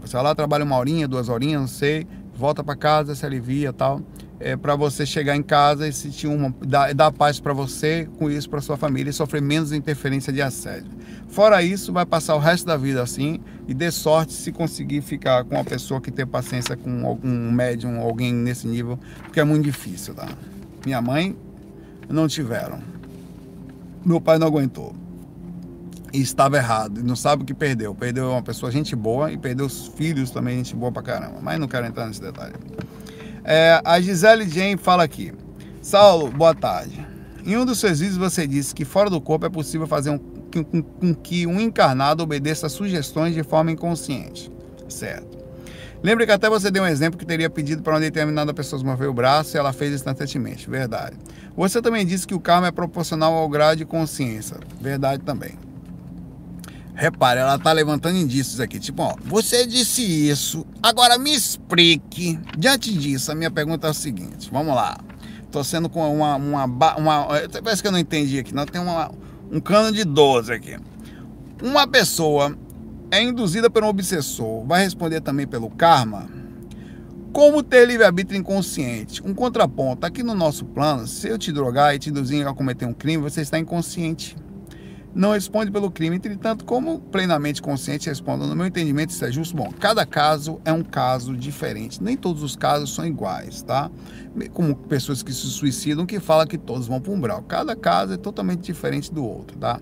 [0.00, 3.72] Você vai lá, trabalha uma horinha, duas horinhas, não sei, volta para casa, se alivia
[3.72, 4.02] tal
[4.40, 8.30] é, para você chegar em casa e sentir uma dar, dar paz para você, com
[8.30, 10.90] isso para sua família e sofrer menos interferência de assédio.
[11.28, 15.44] Fora isso, vai passar o resto da vida assim e dê sorte se conseguir ficar
[15.44, 19.64] com uma pessoa que tem paciência com algum médium, alguém nesse nível, porque é muito
[19.64, 20.28] difícil, tá?
[20.86, 21.36] Minha mãe
[22.08, 22.80] não tiveram.
[24.04, 24.94] Meu pai não aguentou.
[26.12, 27.94] E estava errado, não sabe o que perdeu.
[27.94, 31.38] Perdeu uma pessoa gente boa e perdeu os filhos também gente boa pra caramba.
[31.42, 32.54] Mas não quero entrar nesse detalhe.
[33.50, 35.32] É, a Gisele Jane fala aqui.
[35.80, 37.02] Saulo, boa tarde.
[37.46, 40.18] Em um dos seus vídeos você disse que fora do corpo é possível fazer um,
[40.18, 44.52] com, com que um encarnado obedeça a sugestões de forma inconsciente.
[44.86, 45.38] Certo.
[46.02, 49.08] Lembre que até você deu um exemplo que teria pedido para uma determinada pessoa mover
[49.08, 50.68] o braço e ela fez instantaneamente.
[50.68, 51.16] Verdade.
[51.56, 54.58] Você também disse que o karma é proporcional ao grau de consciência.
[54.78, 55.52] Verdade também.
[56.98, 58.80] Repare, ela tá levantando indícios aqui.
[58.80, 62.36] Tipo, ó, você disse isso, agora me explique.
[62.58, 64.98] Diante disso, a minha pergunta é o seguinte: vamos lá.
[65.52, 66.34] Tô sendo com uma.
[66.34, 66.64] uma,
[66.96, 67.26] uma
[67.62, 68.66] parece que eu não entendi aqui, não.
[68.66, 69.12] Tem uma,
[69.48, 70.76] um cano de 12 aqui.
[71.62, 72.58] Uma pessoa
[73.12, 76.28] é induzida por um obsessor, vai responder também pelo karma?
[77.32, 79.22] Como ter livre-arbítrio inconsciente?
[79.24, 80.04] Um contraponto.
[80.04, 83.22] Aqui no nosso plano, se eu te drogar e te induzir a cometer um crime,
[83.22, 84.36] você está inconsciente
[85.14, 86.16] não responde pelo crime.
[86.16, 89.56] Entretanto, como plenamente consciente respondo, no meu entendimento isso é justo.
[89.56, 92.02] Bom, cada caso é um caso diferente.
[92.02, 93.90] Nem todos os casos são iguais, tá?
[94.52, 97.42] Como pessoas que se suicidam que falam que todos vão para um umbral.
[97.42, 99.80] Cada caso é totalmente diferente do outro, tá?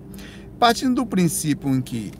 [0.58, 2.12] Partindo do princípio em que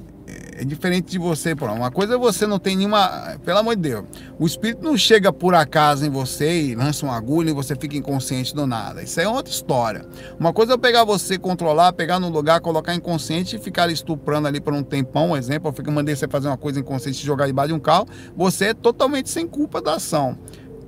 [0.56, 1.54] é, diferente de você.
[1.54, 3.38] Uma coisa é você não tem nenhuma.
[3.44, 4.04] Pelo amor de Deus.
[4.38, 7.96] O espírito não chega por acaso em você e lança uma agulha e você fica
[7.96, 9.02] inconsciente do nada.
[9.02, 10.06] Isso é outra história.
[10.38, 14.60] Uma coisa é pegar você, controlar, pegar no lugar, colocar inconsciente e ficar estuprando ali
[14.60, 15.30] por um tempão.
[15.30, 17.80] Um exemplo, eu fico, mandei você fazer uma coisa inconsciente e jogar debaixo de um
[17.80, 18.06] carro.
[18.36, 20.38] Você é totalmente sem culpa da ação.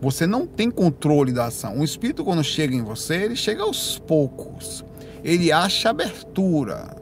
[0.01, 1.81] Você não tem controle da ação.
[1.81, 4.85] O espírito, quando chega em você, ele chega aos poucos.
[5.25, 6.97] Ele acha abertura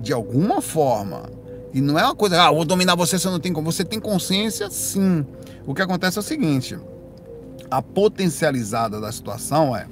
[0.00, 1.30] de alguma forma.
[1.76, 3.70] E não é uma coisa, ah, vou dominar você, você não tem como.
[3.70, 5.26] Você tem consciência, sim.
[5.66, 6.78] O que acontece é o seguinte:
[7.70, 9.86] a potencializada da situação é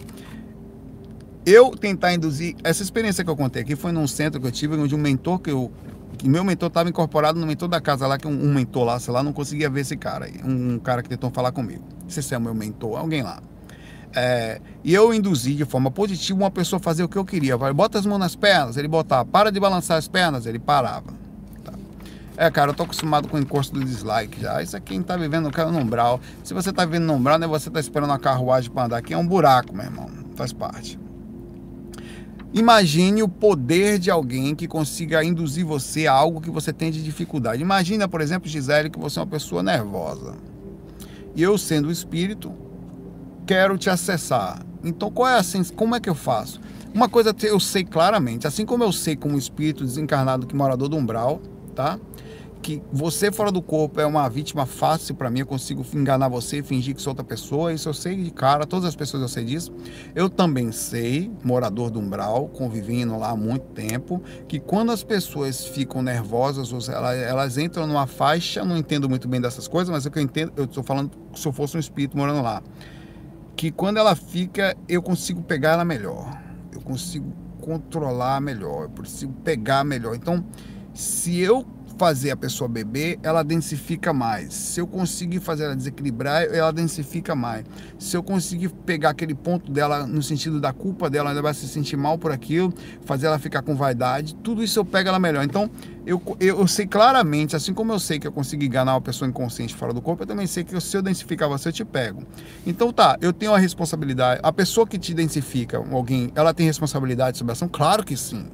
[1.45, 2.57] eu tentar induzir.
[2.64, 5.39] Essa experiência que eu contei aqui foi num centro que eu tive, onde um mentor
[5.39, 5.70] que eu.
[6.16, 8.99] Que meu mentor estava incorporado no mentor da casa lá, que um, um, mentor lá,
[8.99, 10.41] sei lá, não conseguia ver esse cara aí.
[10.43, 11.85] Um, um cara que tentou falar comigo.
[12.03, 13.43] Não sei se é o meu mentor, alguém lá.
[14.14, 17.59] É, e eu induzi de forma positiva uma pessoa fazer o que eu queria.
[17.59, 19.26] Vai, bota as mãos nas pernas, ele botava.
[19.26, 21.24] Para de balançar as pernas, ele parava.
[22.37, 24.61] É, cara, eu tô acostumado com o encosto do dislike já.
[24.61, 26.20] Isso aqui quem tá vivendo no no umbral.
[26.43, 28.97] Se você tá vivendo no umbral, não é você tá esperando uma carruagem para andar.
[28.99, 30.11] Aqui é um buraco, meu irmão.
[30.35, 30.99] Faz parte.
[32.53, 37.03] Imagine o poder de alguém que consiga induzir você a algo que você tem de
[37.03, 37.62] dificuldade.
[37.62, 40.35] Imagina, por exemplo, Gisele, que você é uma pessoa nervosa.
[41.35, 42.53] E eu, sendo espírito,
[43.47, 44.64] quero te acessar.
[44.85, 45.43] Então, qual é a
[45.74, 46.61] como é que eu faço?
[46.93, 50.97] Uma coisa eu sei claramente, assim como eu sei como espírito desencarnado que morador do
[50.97, 51.41] umbral,
[51.74, 51.99] tá?
[52.65, 56.62] Que você fora do corpo é uma vítima fácil para mim, eu consigo enganar você,
[56.62, 59.45] fingir que sou outra pessoa, isso eu sei de cara, todas as pessoas eu sei
[59.45, 59.71] disso.
[60.15, 65.67] Eu também sei, morador do umbral, convivendo lá há muito tempo, que quando as pessoas
[65.67, 70.09] ficam nervosas, elas, elas entram numa faixa, não entendo muito bem dessas coisas, mas é
[70.11, 72.62] que eu entendo, eu estou falando se eu fosse um espírito morando lá
[73.57, 76.41] que quando ela fica, eu consigo pegar ela melhor.
[76.73, 80.15] Eu consigo controlar melhor, eu consigo pegar melhor.
[80.15, 80.43] Então,
[80.95, 81.65] se eu
[81.97, 84.53] fazer a pessoa beber, ela densifica mais.
[84.53, 87.65] Se eu conseguir fazer ela desequilibrar, ela densifica mais.
[87.99, 91.69] Se eu conseguir pegar aquele ponto dela no sentido da culpa dela, ela vai se
[91.69, 92.73] sentir mal por aquilo,
[93.05, 95.45] fazer ela ficar com vaidade, tudo isso eu pego ela melhor.
[95.45, 95.71] Então,
[96.07, 99.29] eu, eu, eu sei claramente, assim como eu sei que eu consigo enganar uma pessoa
[99.29, 102.23] inconsciente fora do corpo, eu também sei que se eu densificar você, eu te pego.
[102.67, 104.41] Então tá, eu tenho a responsabilidade.
[104.43, 107.69] A pessoa que te densifica, alguém, ela tem responsabilidade sobre a ação?
[107.69, 108.47] Claro que sim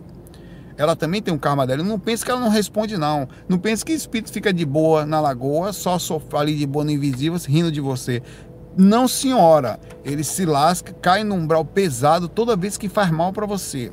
[0.80, 1.82] ela também tem um karma dela.
[1.82, 3.28] Não pense que ela não responde, não.
[3.46, 5.98] Não pense que o espírito fica de boa na lagoa, só
[6.32, 8.22] ali de boa no invisível, rindo de você.
[8.74, 9.78] Não, senhora.
[10.02, 13.92] Ele se lasca, cai num umbral pesado toda vez que faz mal para você.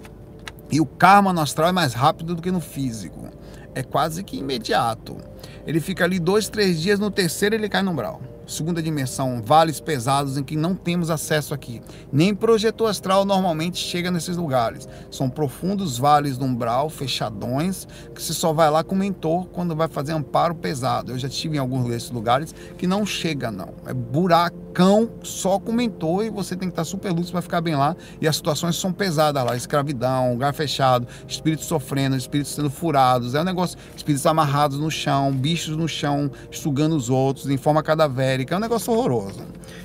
[0.71, 3.27] E o karma no astral é mais rápido do que no físico.
[3.75, 5.17] É quase que imediato.
[5.65, 9.79] Ele fica ali dois, três dias, no terceiro ele cai no umbral segunda dimensão, vales
[9.79, 11.81] pesados em que não temos acesso aqui.
[12.11, 14.88] Nem projetor astral normalmente chega nesses lugares.
[15.11, 19.88] São profundos vales do umbral, fechadões, que você só vai lá com mentor quando vai
[19.88, 21.11] fazer amparo pesado.
[21.11, 23.73] Eu já estive em alguns desses lugares que não chega não.
[23.85, 27.75] É buracão só com mentor e você tem que estar super lúcido para ficar bem
[27.75, 27.95] lá.
[28.21, 33.35] E as situações são pesadas lá, escravidão, lugar fechado, espíritos sofrendo, espíritos sendo furados.
[33.35, 37.84] É um negócio, espíritos amarrados no chão, bichos no chão, sugando os outros em forma
[37.84, 39.41] cadavérica é um negócio horroroso.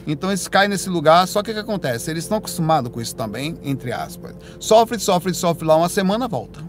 [0.07, 2.11] Então eles caem nesse lugar, só que o que acontece?
[2.11, 4.35] Eles estão acostumados com isso também, entre aspas.
[4.59, 6.61] Sofre, sofre, sofre lá uma semana, volta.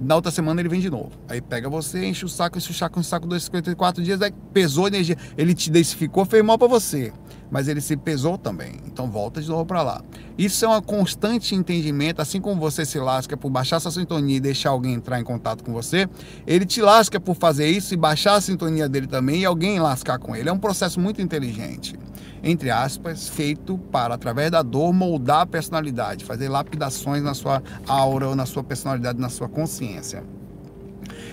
[0.00, 1.10] Na outra semana ele vem de novo.
[1.28, 4.22] Aí pega você, enche o saco, enche o saco, enche o saco, dois, 54 dias,
[4.22, 5.16] aí pesou a energia.
[5.36, 7.12] Ele te densificou, fez mal para você
[7.50, 8.72] mas ele se pesou também.
[8.86, 10.02] Então volta de novo para lá.
[10.36, 14.40] Isso é um constante entendimento, assim como você se lasca por baixar sua sintonia e
[14.40, 16.08] deixar alguém entrar em contato com você,
[16.46, 20.18] ele te lasca por fazer isso e baixar a sintonia dele também e alguém lascar
[20.18, 20.48] com ele.
[20.48, 21.96] É um processo muito inteligente,
[22.42, 28.28] entre aspas, feito para, através da dor, moldar a personalidade, fazer lapidações na sua aura,
[28.28, 30.22] ou na sua personalidade, na sua consciência.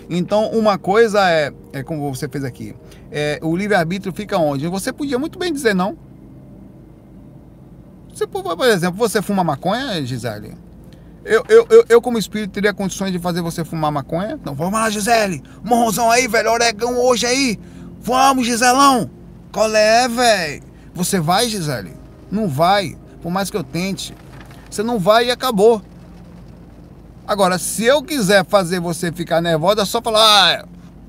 [0.09, 2.75] Então, uma coisa é, é como você fez aqui,
[3.11, 4.67] é, o livre-arbítrio fica onde?
[4.67, 5.97] Você podia muito bem dizer não.
[8.15, 10.57] Você, por exemplo, você fuma maconha, Gisele?
[11.25, 14.39] Eu, eu, eu, eu, como espírito, teria condições de fazer você fumar maconha?
[14.45, 15.43] Não, vamos lá, Gisele.
[15.61, 16.49] Morrozão aí, velho.
[16.49, 17.59] Oregão hoje aí.
[17.99, 19.09] Vamos, Giselão.
[19.51, 20.63] Qual é, velho?
[20.93, 21.93] Você vai, Gisele?
[22.31, 22.97] Não vai.
[23.21, 24.15] Por mais que eu tente.
[24.69, 25.81] Você não vai e acabou.
[27.27, 30.65] Agora, se eu quiser fazer você ficar nervosa, é só falar, ah,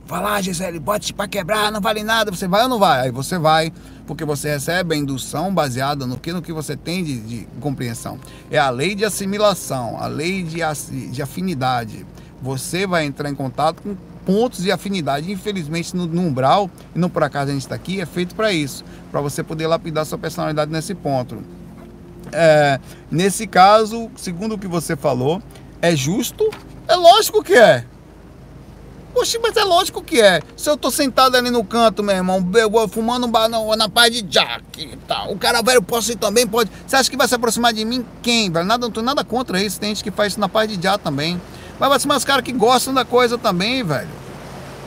[0.07, 3.03] vai lá, Gisele, bote para quebrar, não vale nada, você vai ou não vai?
[3.03, 3.73] Aí você vai,
[4.07, 8.19] porque você recebe a indução baseada no que, no que você tem de, de compreensão.
[8.51, 10.61] É a lei de assimilação, a lei de,
[11.11, 12.07] de afinidade.
[12.41, 15.31] Você vai entrar em contato com pontos de afinidade.
[15.31, 18.53] Infelizmente, no, no umbral, e não por acaso a gente está aqui, é feito para
[18.53, 21.39] isso, para você poder lapidar sua personalidade nesse ponto.
[22.33, 22.81] É,
[23.11, 25.41] nesse caso, segundo o que você falou,
[25.81, 26.51] é justo?
[26.89, 27.85] É lógico que é.
[29.17, 30.43] Poxa, mas é lógico que é.
[30.59, 32.47] Se eu tô sentado ali no canto, meu irmão,
[32.87, 35.33] fumando um bar na paz de Jack e tal.
[35.33, 36.71] O cara velho posso ir também, pode.
[36.87, 38.05] Você acha que vai se aproximar de mim?
[38.21, 38.67] Quem, velho?
[38.67, 39.81] Nada, não nada contra isso.
[39.81, 41.41] Tem gente que faz isso na paz de Jack também.
[41.71, 44.11] Mas vai aproximar os caras que gostam da coisa também, velho.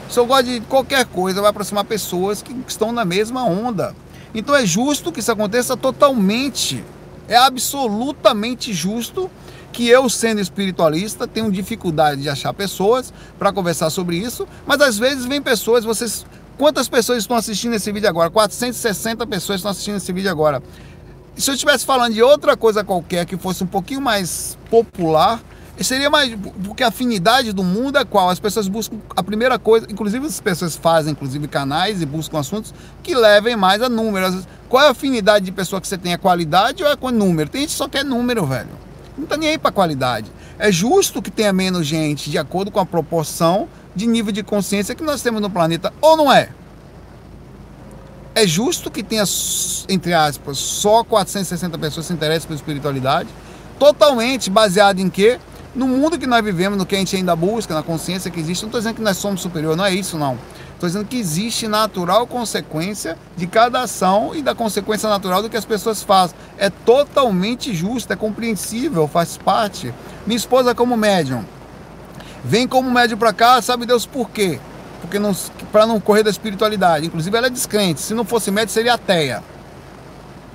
[0.08, 3.96] Se eu gosto de qualquer coisa, vai aproximar pessoas que estão na mesma onda.
[4.36, 6.86] Então é justo que isso aconteça totalmente.
[7.28, 9.28] É absolutamente justo
[9.72, 14.98] que eu, sendo espiritualista, tenho dificuldade de achar pessoas para conversar sobre isso, mas às
[14.98, 16.26] vezes vem pessoas, vocês.
[16.58, 18.30] Quantas pessoas estão assistindo esse vídeo agora?
[18.30, 20.62] 460 pessoas estão assistindo esse vídeo agora.
[21.38, 25.42] Se eu estivesse falando de outra coisa qualquer que fosse um pouquinho mais popular,
[25.80, 26.36] seria mais.
[26.66, 28.30] Porque a afinidade do mundo é qual?
[28.30, 32.74] As pessoas buscam a primeira coisa, inclusive as pessoas fazem inclusive canais e buscam assuntos
[33.02, 34.46] que levem mais a números.
[34.68, 36.12] Qual é a afinidade de pessoa que você tem?
[36.12, 37.50] É qualidade ou é com número?
[37.50, 38.89] Tem gente que só quer número, velho
[39.20, 40.32] não está nem aí para qualidade.
[40.58, 44.96] É justo que tenha menos gente de acordo com a proporção de nível de consciência
[44.96, 46.50] que nós temos no planeta, ou não é?
[48.34, 49.24] É justo que tenha,
[49.90, 53.30] entre aspas, só 460 pessoas se interessem pela espiritualidade,
[53.78, 55.40] totalmente baseado em quê?
[55.76, 58.64] No mundo que nós vivemos, no que a gente ainda busca, na consciência que existe.
[58.64, 60.38] Não estou dizendo que nós somos superior, não é isso, não.
[60.80, 65.58] Estou dizendo que existe natural consequência de cada ação e da consequência natural do que
[65.58, 66.38] as pessoas fazem.
[66.58, 69.94] É totalmente justo, é compreensível, faz parte.
[70.26, 71.44] Minha esposa, como médium,
[72.46, 74.58] vem como médium para cá, sabe Deus por quê?
[75.02, 75.20] Porque
[75.70, 77.08] para não correr da espiritualidade.
[77.08, 78.00] Inclusive, ela é descrente.
[78.00, 79.44] Se não fosse médium, seria ateia.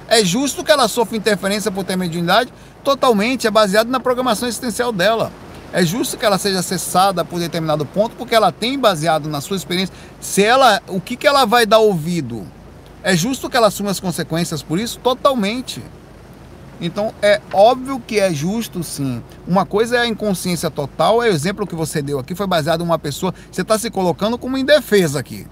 [0.09, 2.51] É justo que ela sofra interferência por ter mediunidade?
[2.83, 5.31] Totalmente, é baseado na programação existencial dela.
[5.75, 9.57] É justo que ela seja acessada por determinado ponto, porque ela tem baseado na sua
[9.57, 9.93] experiência.
[10.21, 12.47] Se ela, o que, que ela vai dar ouvido?
[13.03, 15.01] É justo que ela assuma as consequências por isso?
[15.01, 15.83] Totalmente.
[16.81, 19.21] Então é óbvio que é justo sim.
[19.49, 22.83] Uma coisa é a inconsciência total, é o exemplo que você deu aqui, foi baseado
[22.83, 23.35] em uma pessoa.
[23.51, 25.45] Você está se colocando como indefesa aqui.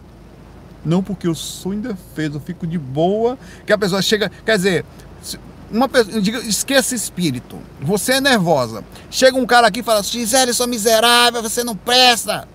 [0.84, 4.30] Não porque eu sou indefesa, eu fico de boa, que a pessoa chega.
[4.46, 4.84] Quer dizer,
[5.72, 7.58] uma pessoa, esqueça espírito.
[7.80, 8.84] Você é nervosa.
[9.10, 12.46] Chega um cara aqui e fala: Gisele, sou miserável, você não presta.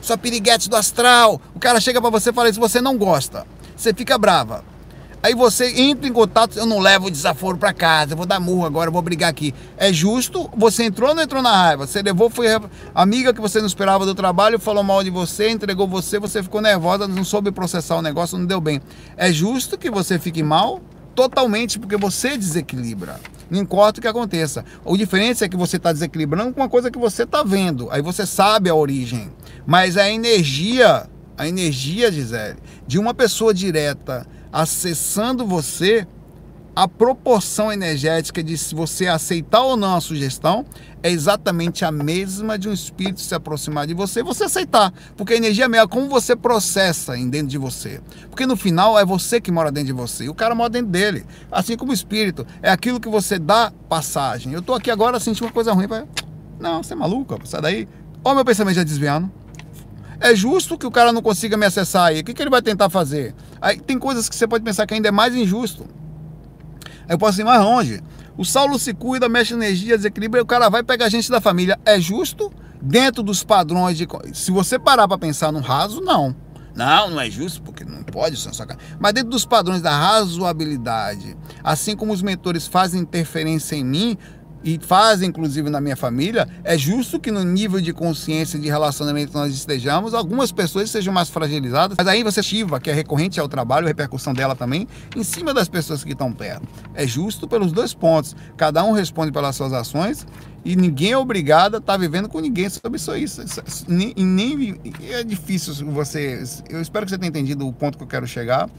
[0.00, 1.40] Sua piriguete do astral.
[1.54, 3.46] O cara chega para você e fala isso, você não gosta.
[3.74, 4.62] Você fica brava.
[5.22, 8.66] Aí você entra em contato, eu não levo o desaforo para casa, vou dar murro
[8.66, 9.54] agora, vou brigar aqui.
[9.74, 10.50] É justo?
[10.54, 11.86] Você entrou ou não entrou na raiva?
[11.86, 12.48] Você levou, foi
[12.94, 16.60] amiga que você não esperava do trabalho, falou mal de você, entregou você, você ficou
[16.60, 18.82] nervosa, não soube processar o negócio, não deu bem.
[19.16, 20.82] É justo que você fique mal?
[21.14, 23.20] Totalmente porque você desequilibra.
[23.50, 24.64] Não importa o que aconteça.
[24.84, 27.90] O diferença é que você está desequilibrando com uma coisa que você está vendo.
[27.90, 29.30] Aí você sabe a origem.
[29.66, 36.06] Mas a energia, a energia, Gisele, de uma pessoa direta acessando você,
[36.76, 40.66] a proporção energética de se você aceitar ou não a sugestão
[41.02, 44.92] é exatamente a mesma de um espírito se aproximar de você e você aceitar.
[45.16, 48.00] Porque a energia é como você processa em dentro de você.
[48.28, 50.88] Porque no final é você que mora dentro de você e o cara mora dentro
[50.88, 51.24] dele.
[51.52, 52.44] Assim como o espírito.
[52.60, 54.52] É aquilo que você dá passagem.
[54.52, 55.86] Eu tô aqui agora sentindo uma coisa ruim.
[55.86, 56.04] Pra...
[56.58, 57.38] Não, você é maluco?
[57.44, 57.88] Sai daí.
[58.24, 59.30] Olha meu pensamento já desviando.
[60.18, 62.20] É justo que o cara não consiga me acessar aí.
[62.20, 63.34] O que, que ele vai tentar fazer?
[63.60, 65.86] Aí tem coisas que você pode pensar que ainda é mais injusto.
[67.08, 68.00] Eu posso ir mais longe.
[68.36, 71.78] O Saulo se cuida, mexe energia, desequilibra, e o cara vai pegar gente da família.
[71.84, 72.52] É justo?
[72.80, 74.06] Dentro dos padrões de.
[74.32, 76.34] Se você parar para pensar no raso, não.
[76.74, 78.64] Não, não é justo, porque não pode ser só
[78.98, 84.18] Mas dentro dos padrões da razoabilidade, assim como os mentores fazem interferência em mim,
[84.64, 89.32] e fazem, inclusive, na minha família, é justo que no nível de consciência de relacionamento
[89.32, 93.38] que nós estejamos, algumas pessoas sejam mais fragilizadas, mas aí você ativa, que é recorrente
[93.38, 96.66] ao trabalho, a repercussão dela também, em cima das pessoas que estão perto.
[96.94, 98.34] É justo pelos dois pontos.
[98.56, 100.26] Cada um responde pelas suas ações
[100.64, 103.14] e ninguém é obrigado a estar vivendo com ninguém sobre isso.
[103.16, 106.42] isso, isso nem, nem é difícil você.
[106.70, 108.70] Eu espero que você tenha entendido o ponto que eu quero chegar,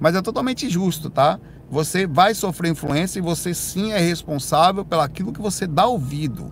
[0.00, 1.38] mas é totalmente justo, tá?
[1.70, 6.50] você vai sofrer influência e você sim é responsável pelo aquilo que você dá ouvido.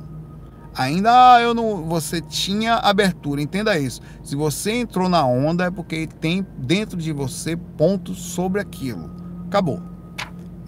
[0.74, 4.00] Ainda ah, eu não, você tinha abertura, entenda isso.
[4.22, 9.10] Se você entrou na onda é porque tem dentro de você pontos sobre aquilo.
[9.48, 9.82] Acabou.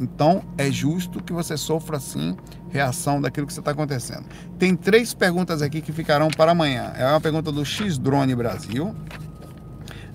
[0.00, 2.36] Então é justo que você sofra sim
[2.70, 4.24] reação daquilo que está acontecendo.
[4.58, 6.92] Tem três perguntas aqui que ficarão para amanhã.
[6.96, 8.96] É uma pergunta do X Drone Brasil,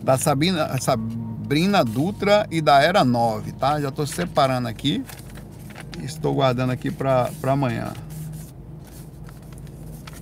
[0.03, 3.79] da Sabina, Sabina Sabrina Dutra e da Era 9, tá?
[3.79, 5.05] Já estou separando aqui.
[6.01, 7.93] Estou guardando aqui para amanhã.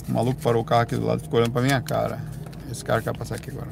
[0.10, 2.20] O maluco parou o carro aqui do lado e ficou olhando para minha cara.
[2.70, 3.70] Esse cara quer passar aqui agora.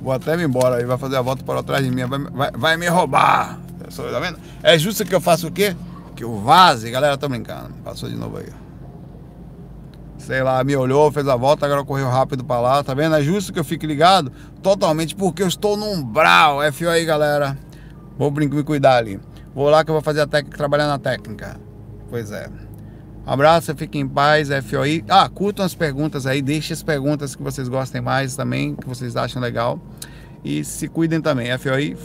[0.00, 2.50] Vou até me embora aí, vai fazer a volta para trás de mim, vai, vai,
[2.52, 3.58] vai me roubar.
[3.80, 4.38] Tá vendo?
[4.62, 5.74] É justo que eu faça o quê?
[6.14, 7.74] Que eu vaze, galera, tá brincando.
[7.82, 8.65] Passou de novo aí.
[10.26, 13.14] Sei lá, me olhou, fez a volta, agora correu rápido para lá, tá vendo?
[13.14, 16.58] É justo que eu fique ligado totalmente porque eu estou no umbral.
[16.72, 17.56] FO aí, galera.
[18.18, 19.20] Vou me cuidar ali.
[19.54, 21.60] Vou lá que eu vou fazer a técnica, trabalhar na técnica.
[22.10, 22.48] Pois é.
[23.24, 25.04] Um abraço, fiquem em paz, FOI.
[25.08, 29.16] Ah, curtam as perguntas aí, deixem as perguntas que vocês gostem mais também, que vocês
[29.16, 29.80] acham legal.
[30.44, 31.96] E se cuidem também, FOI.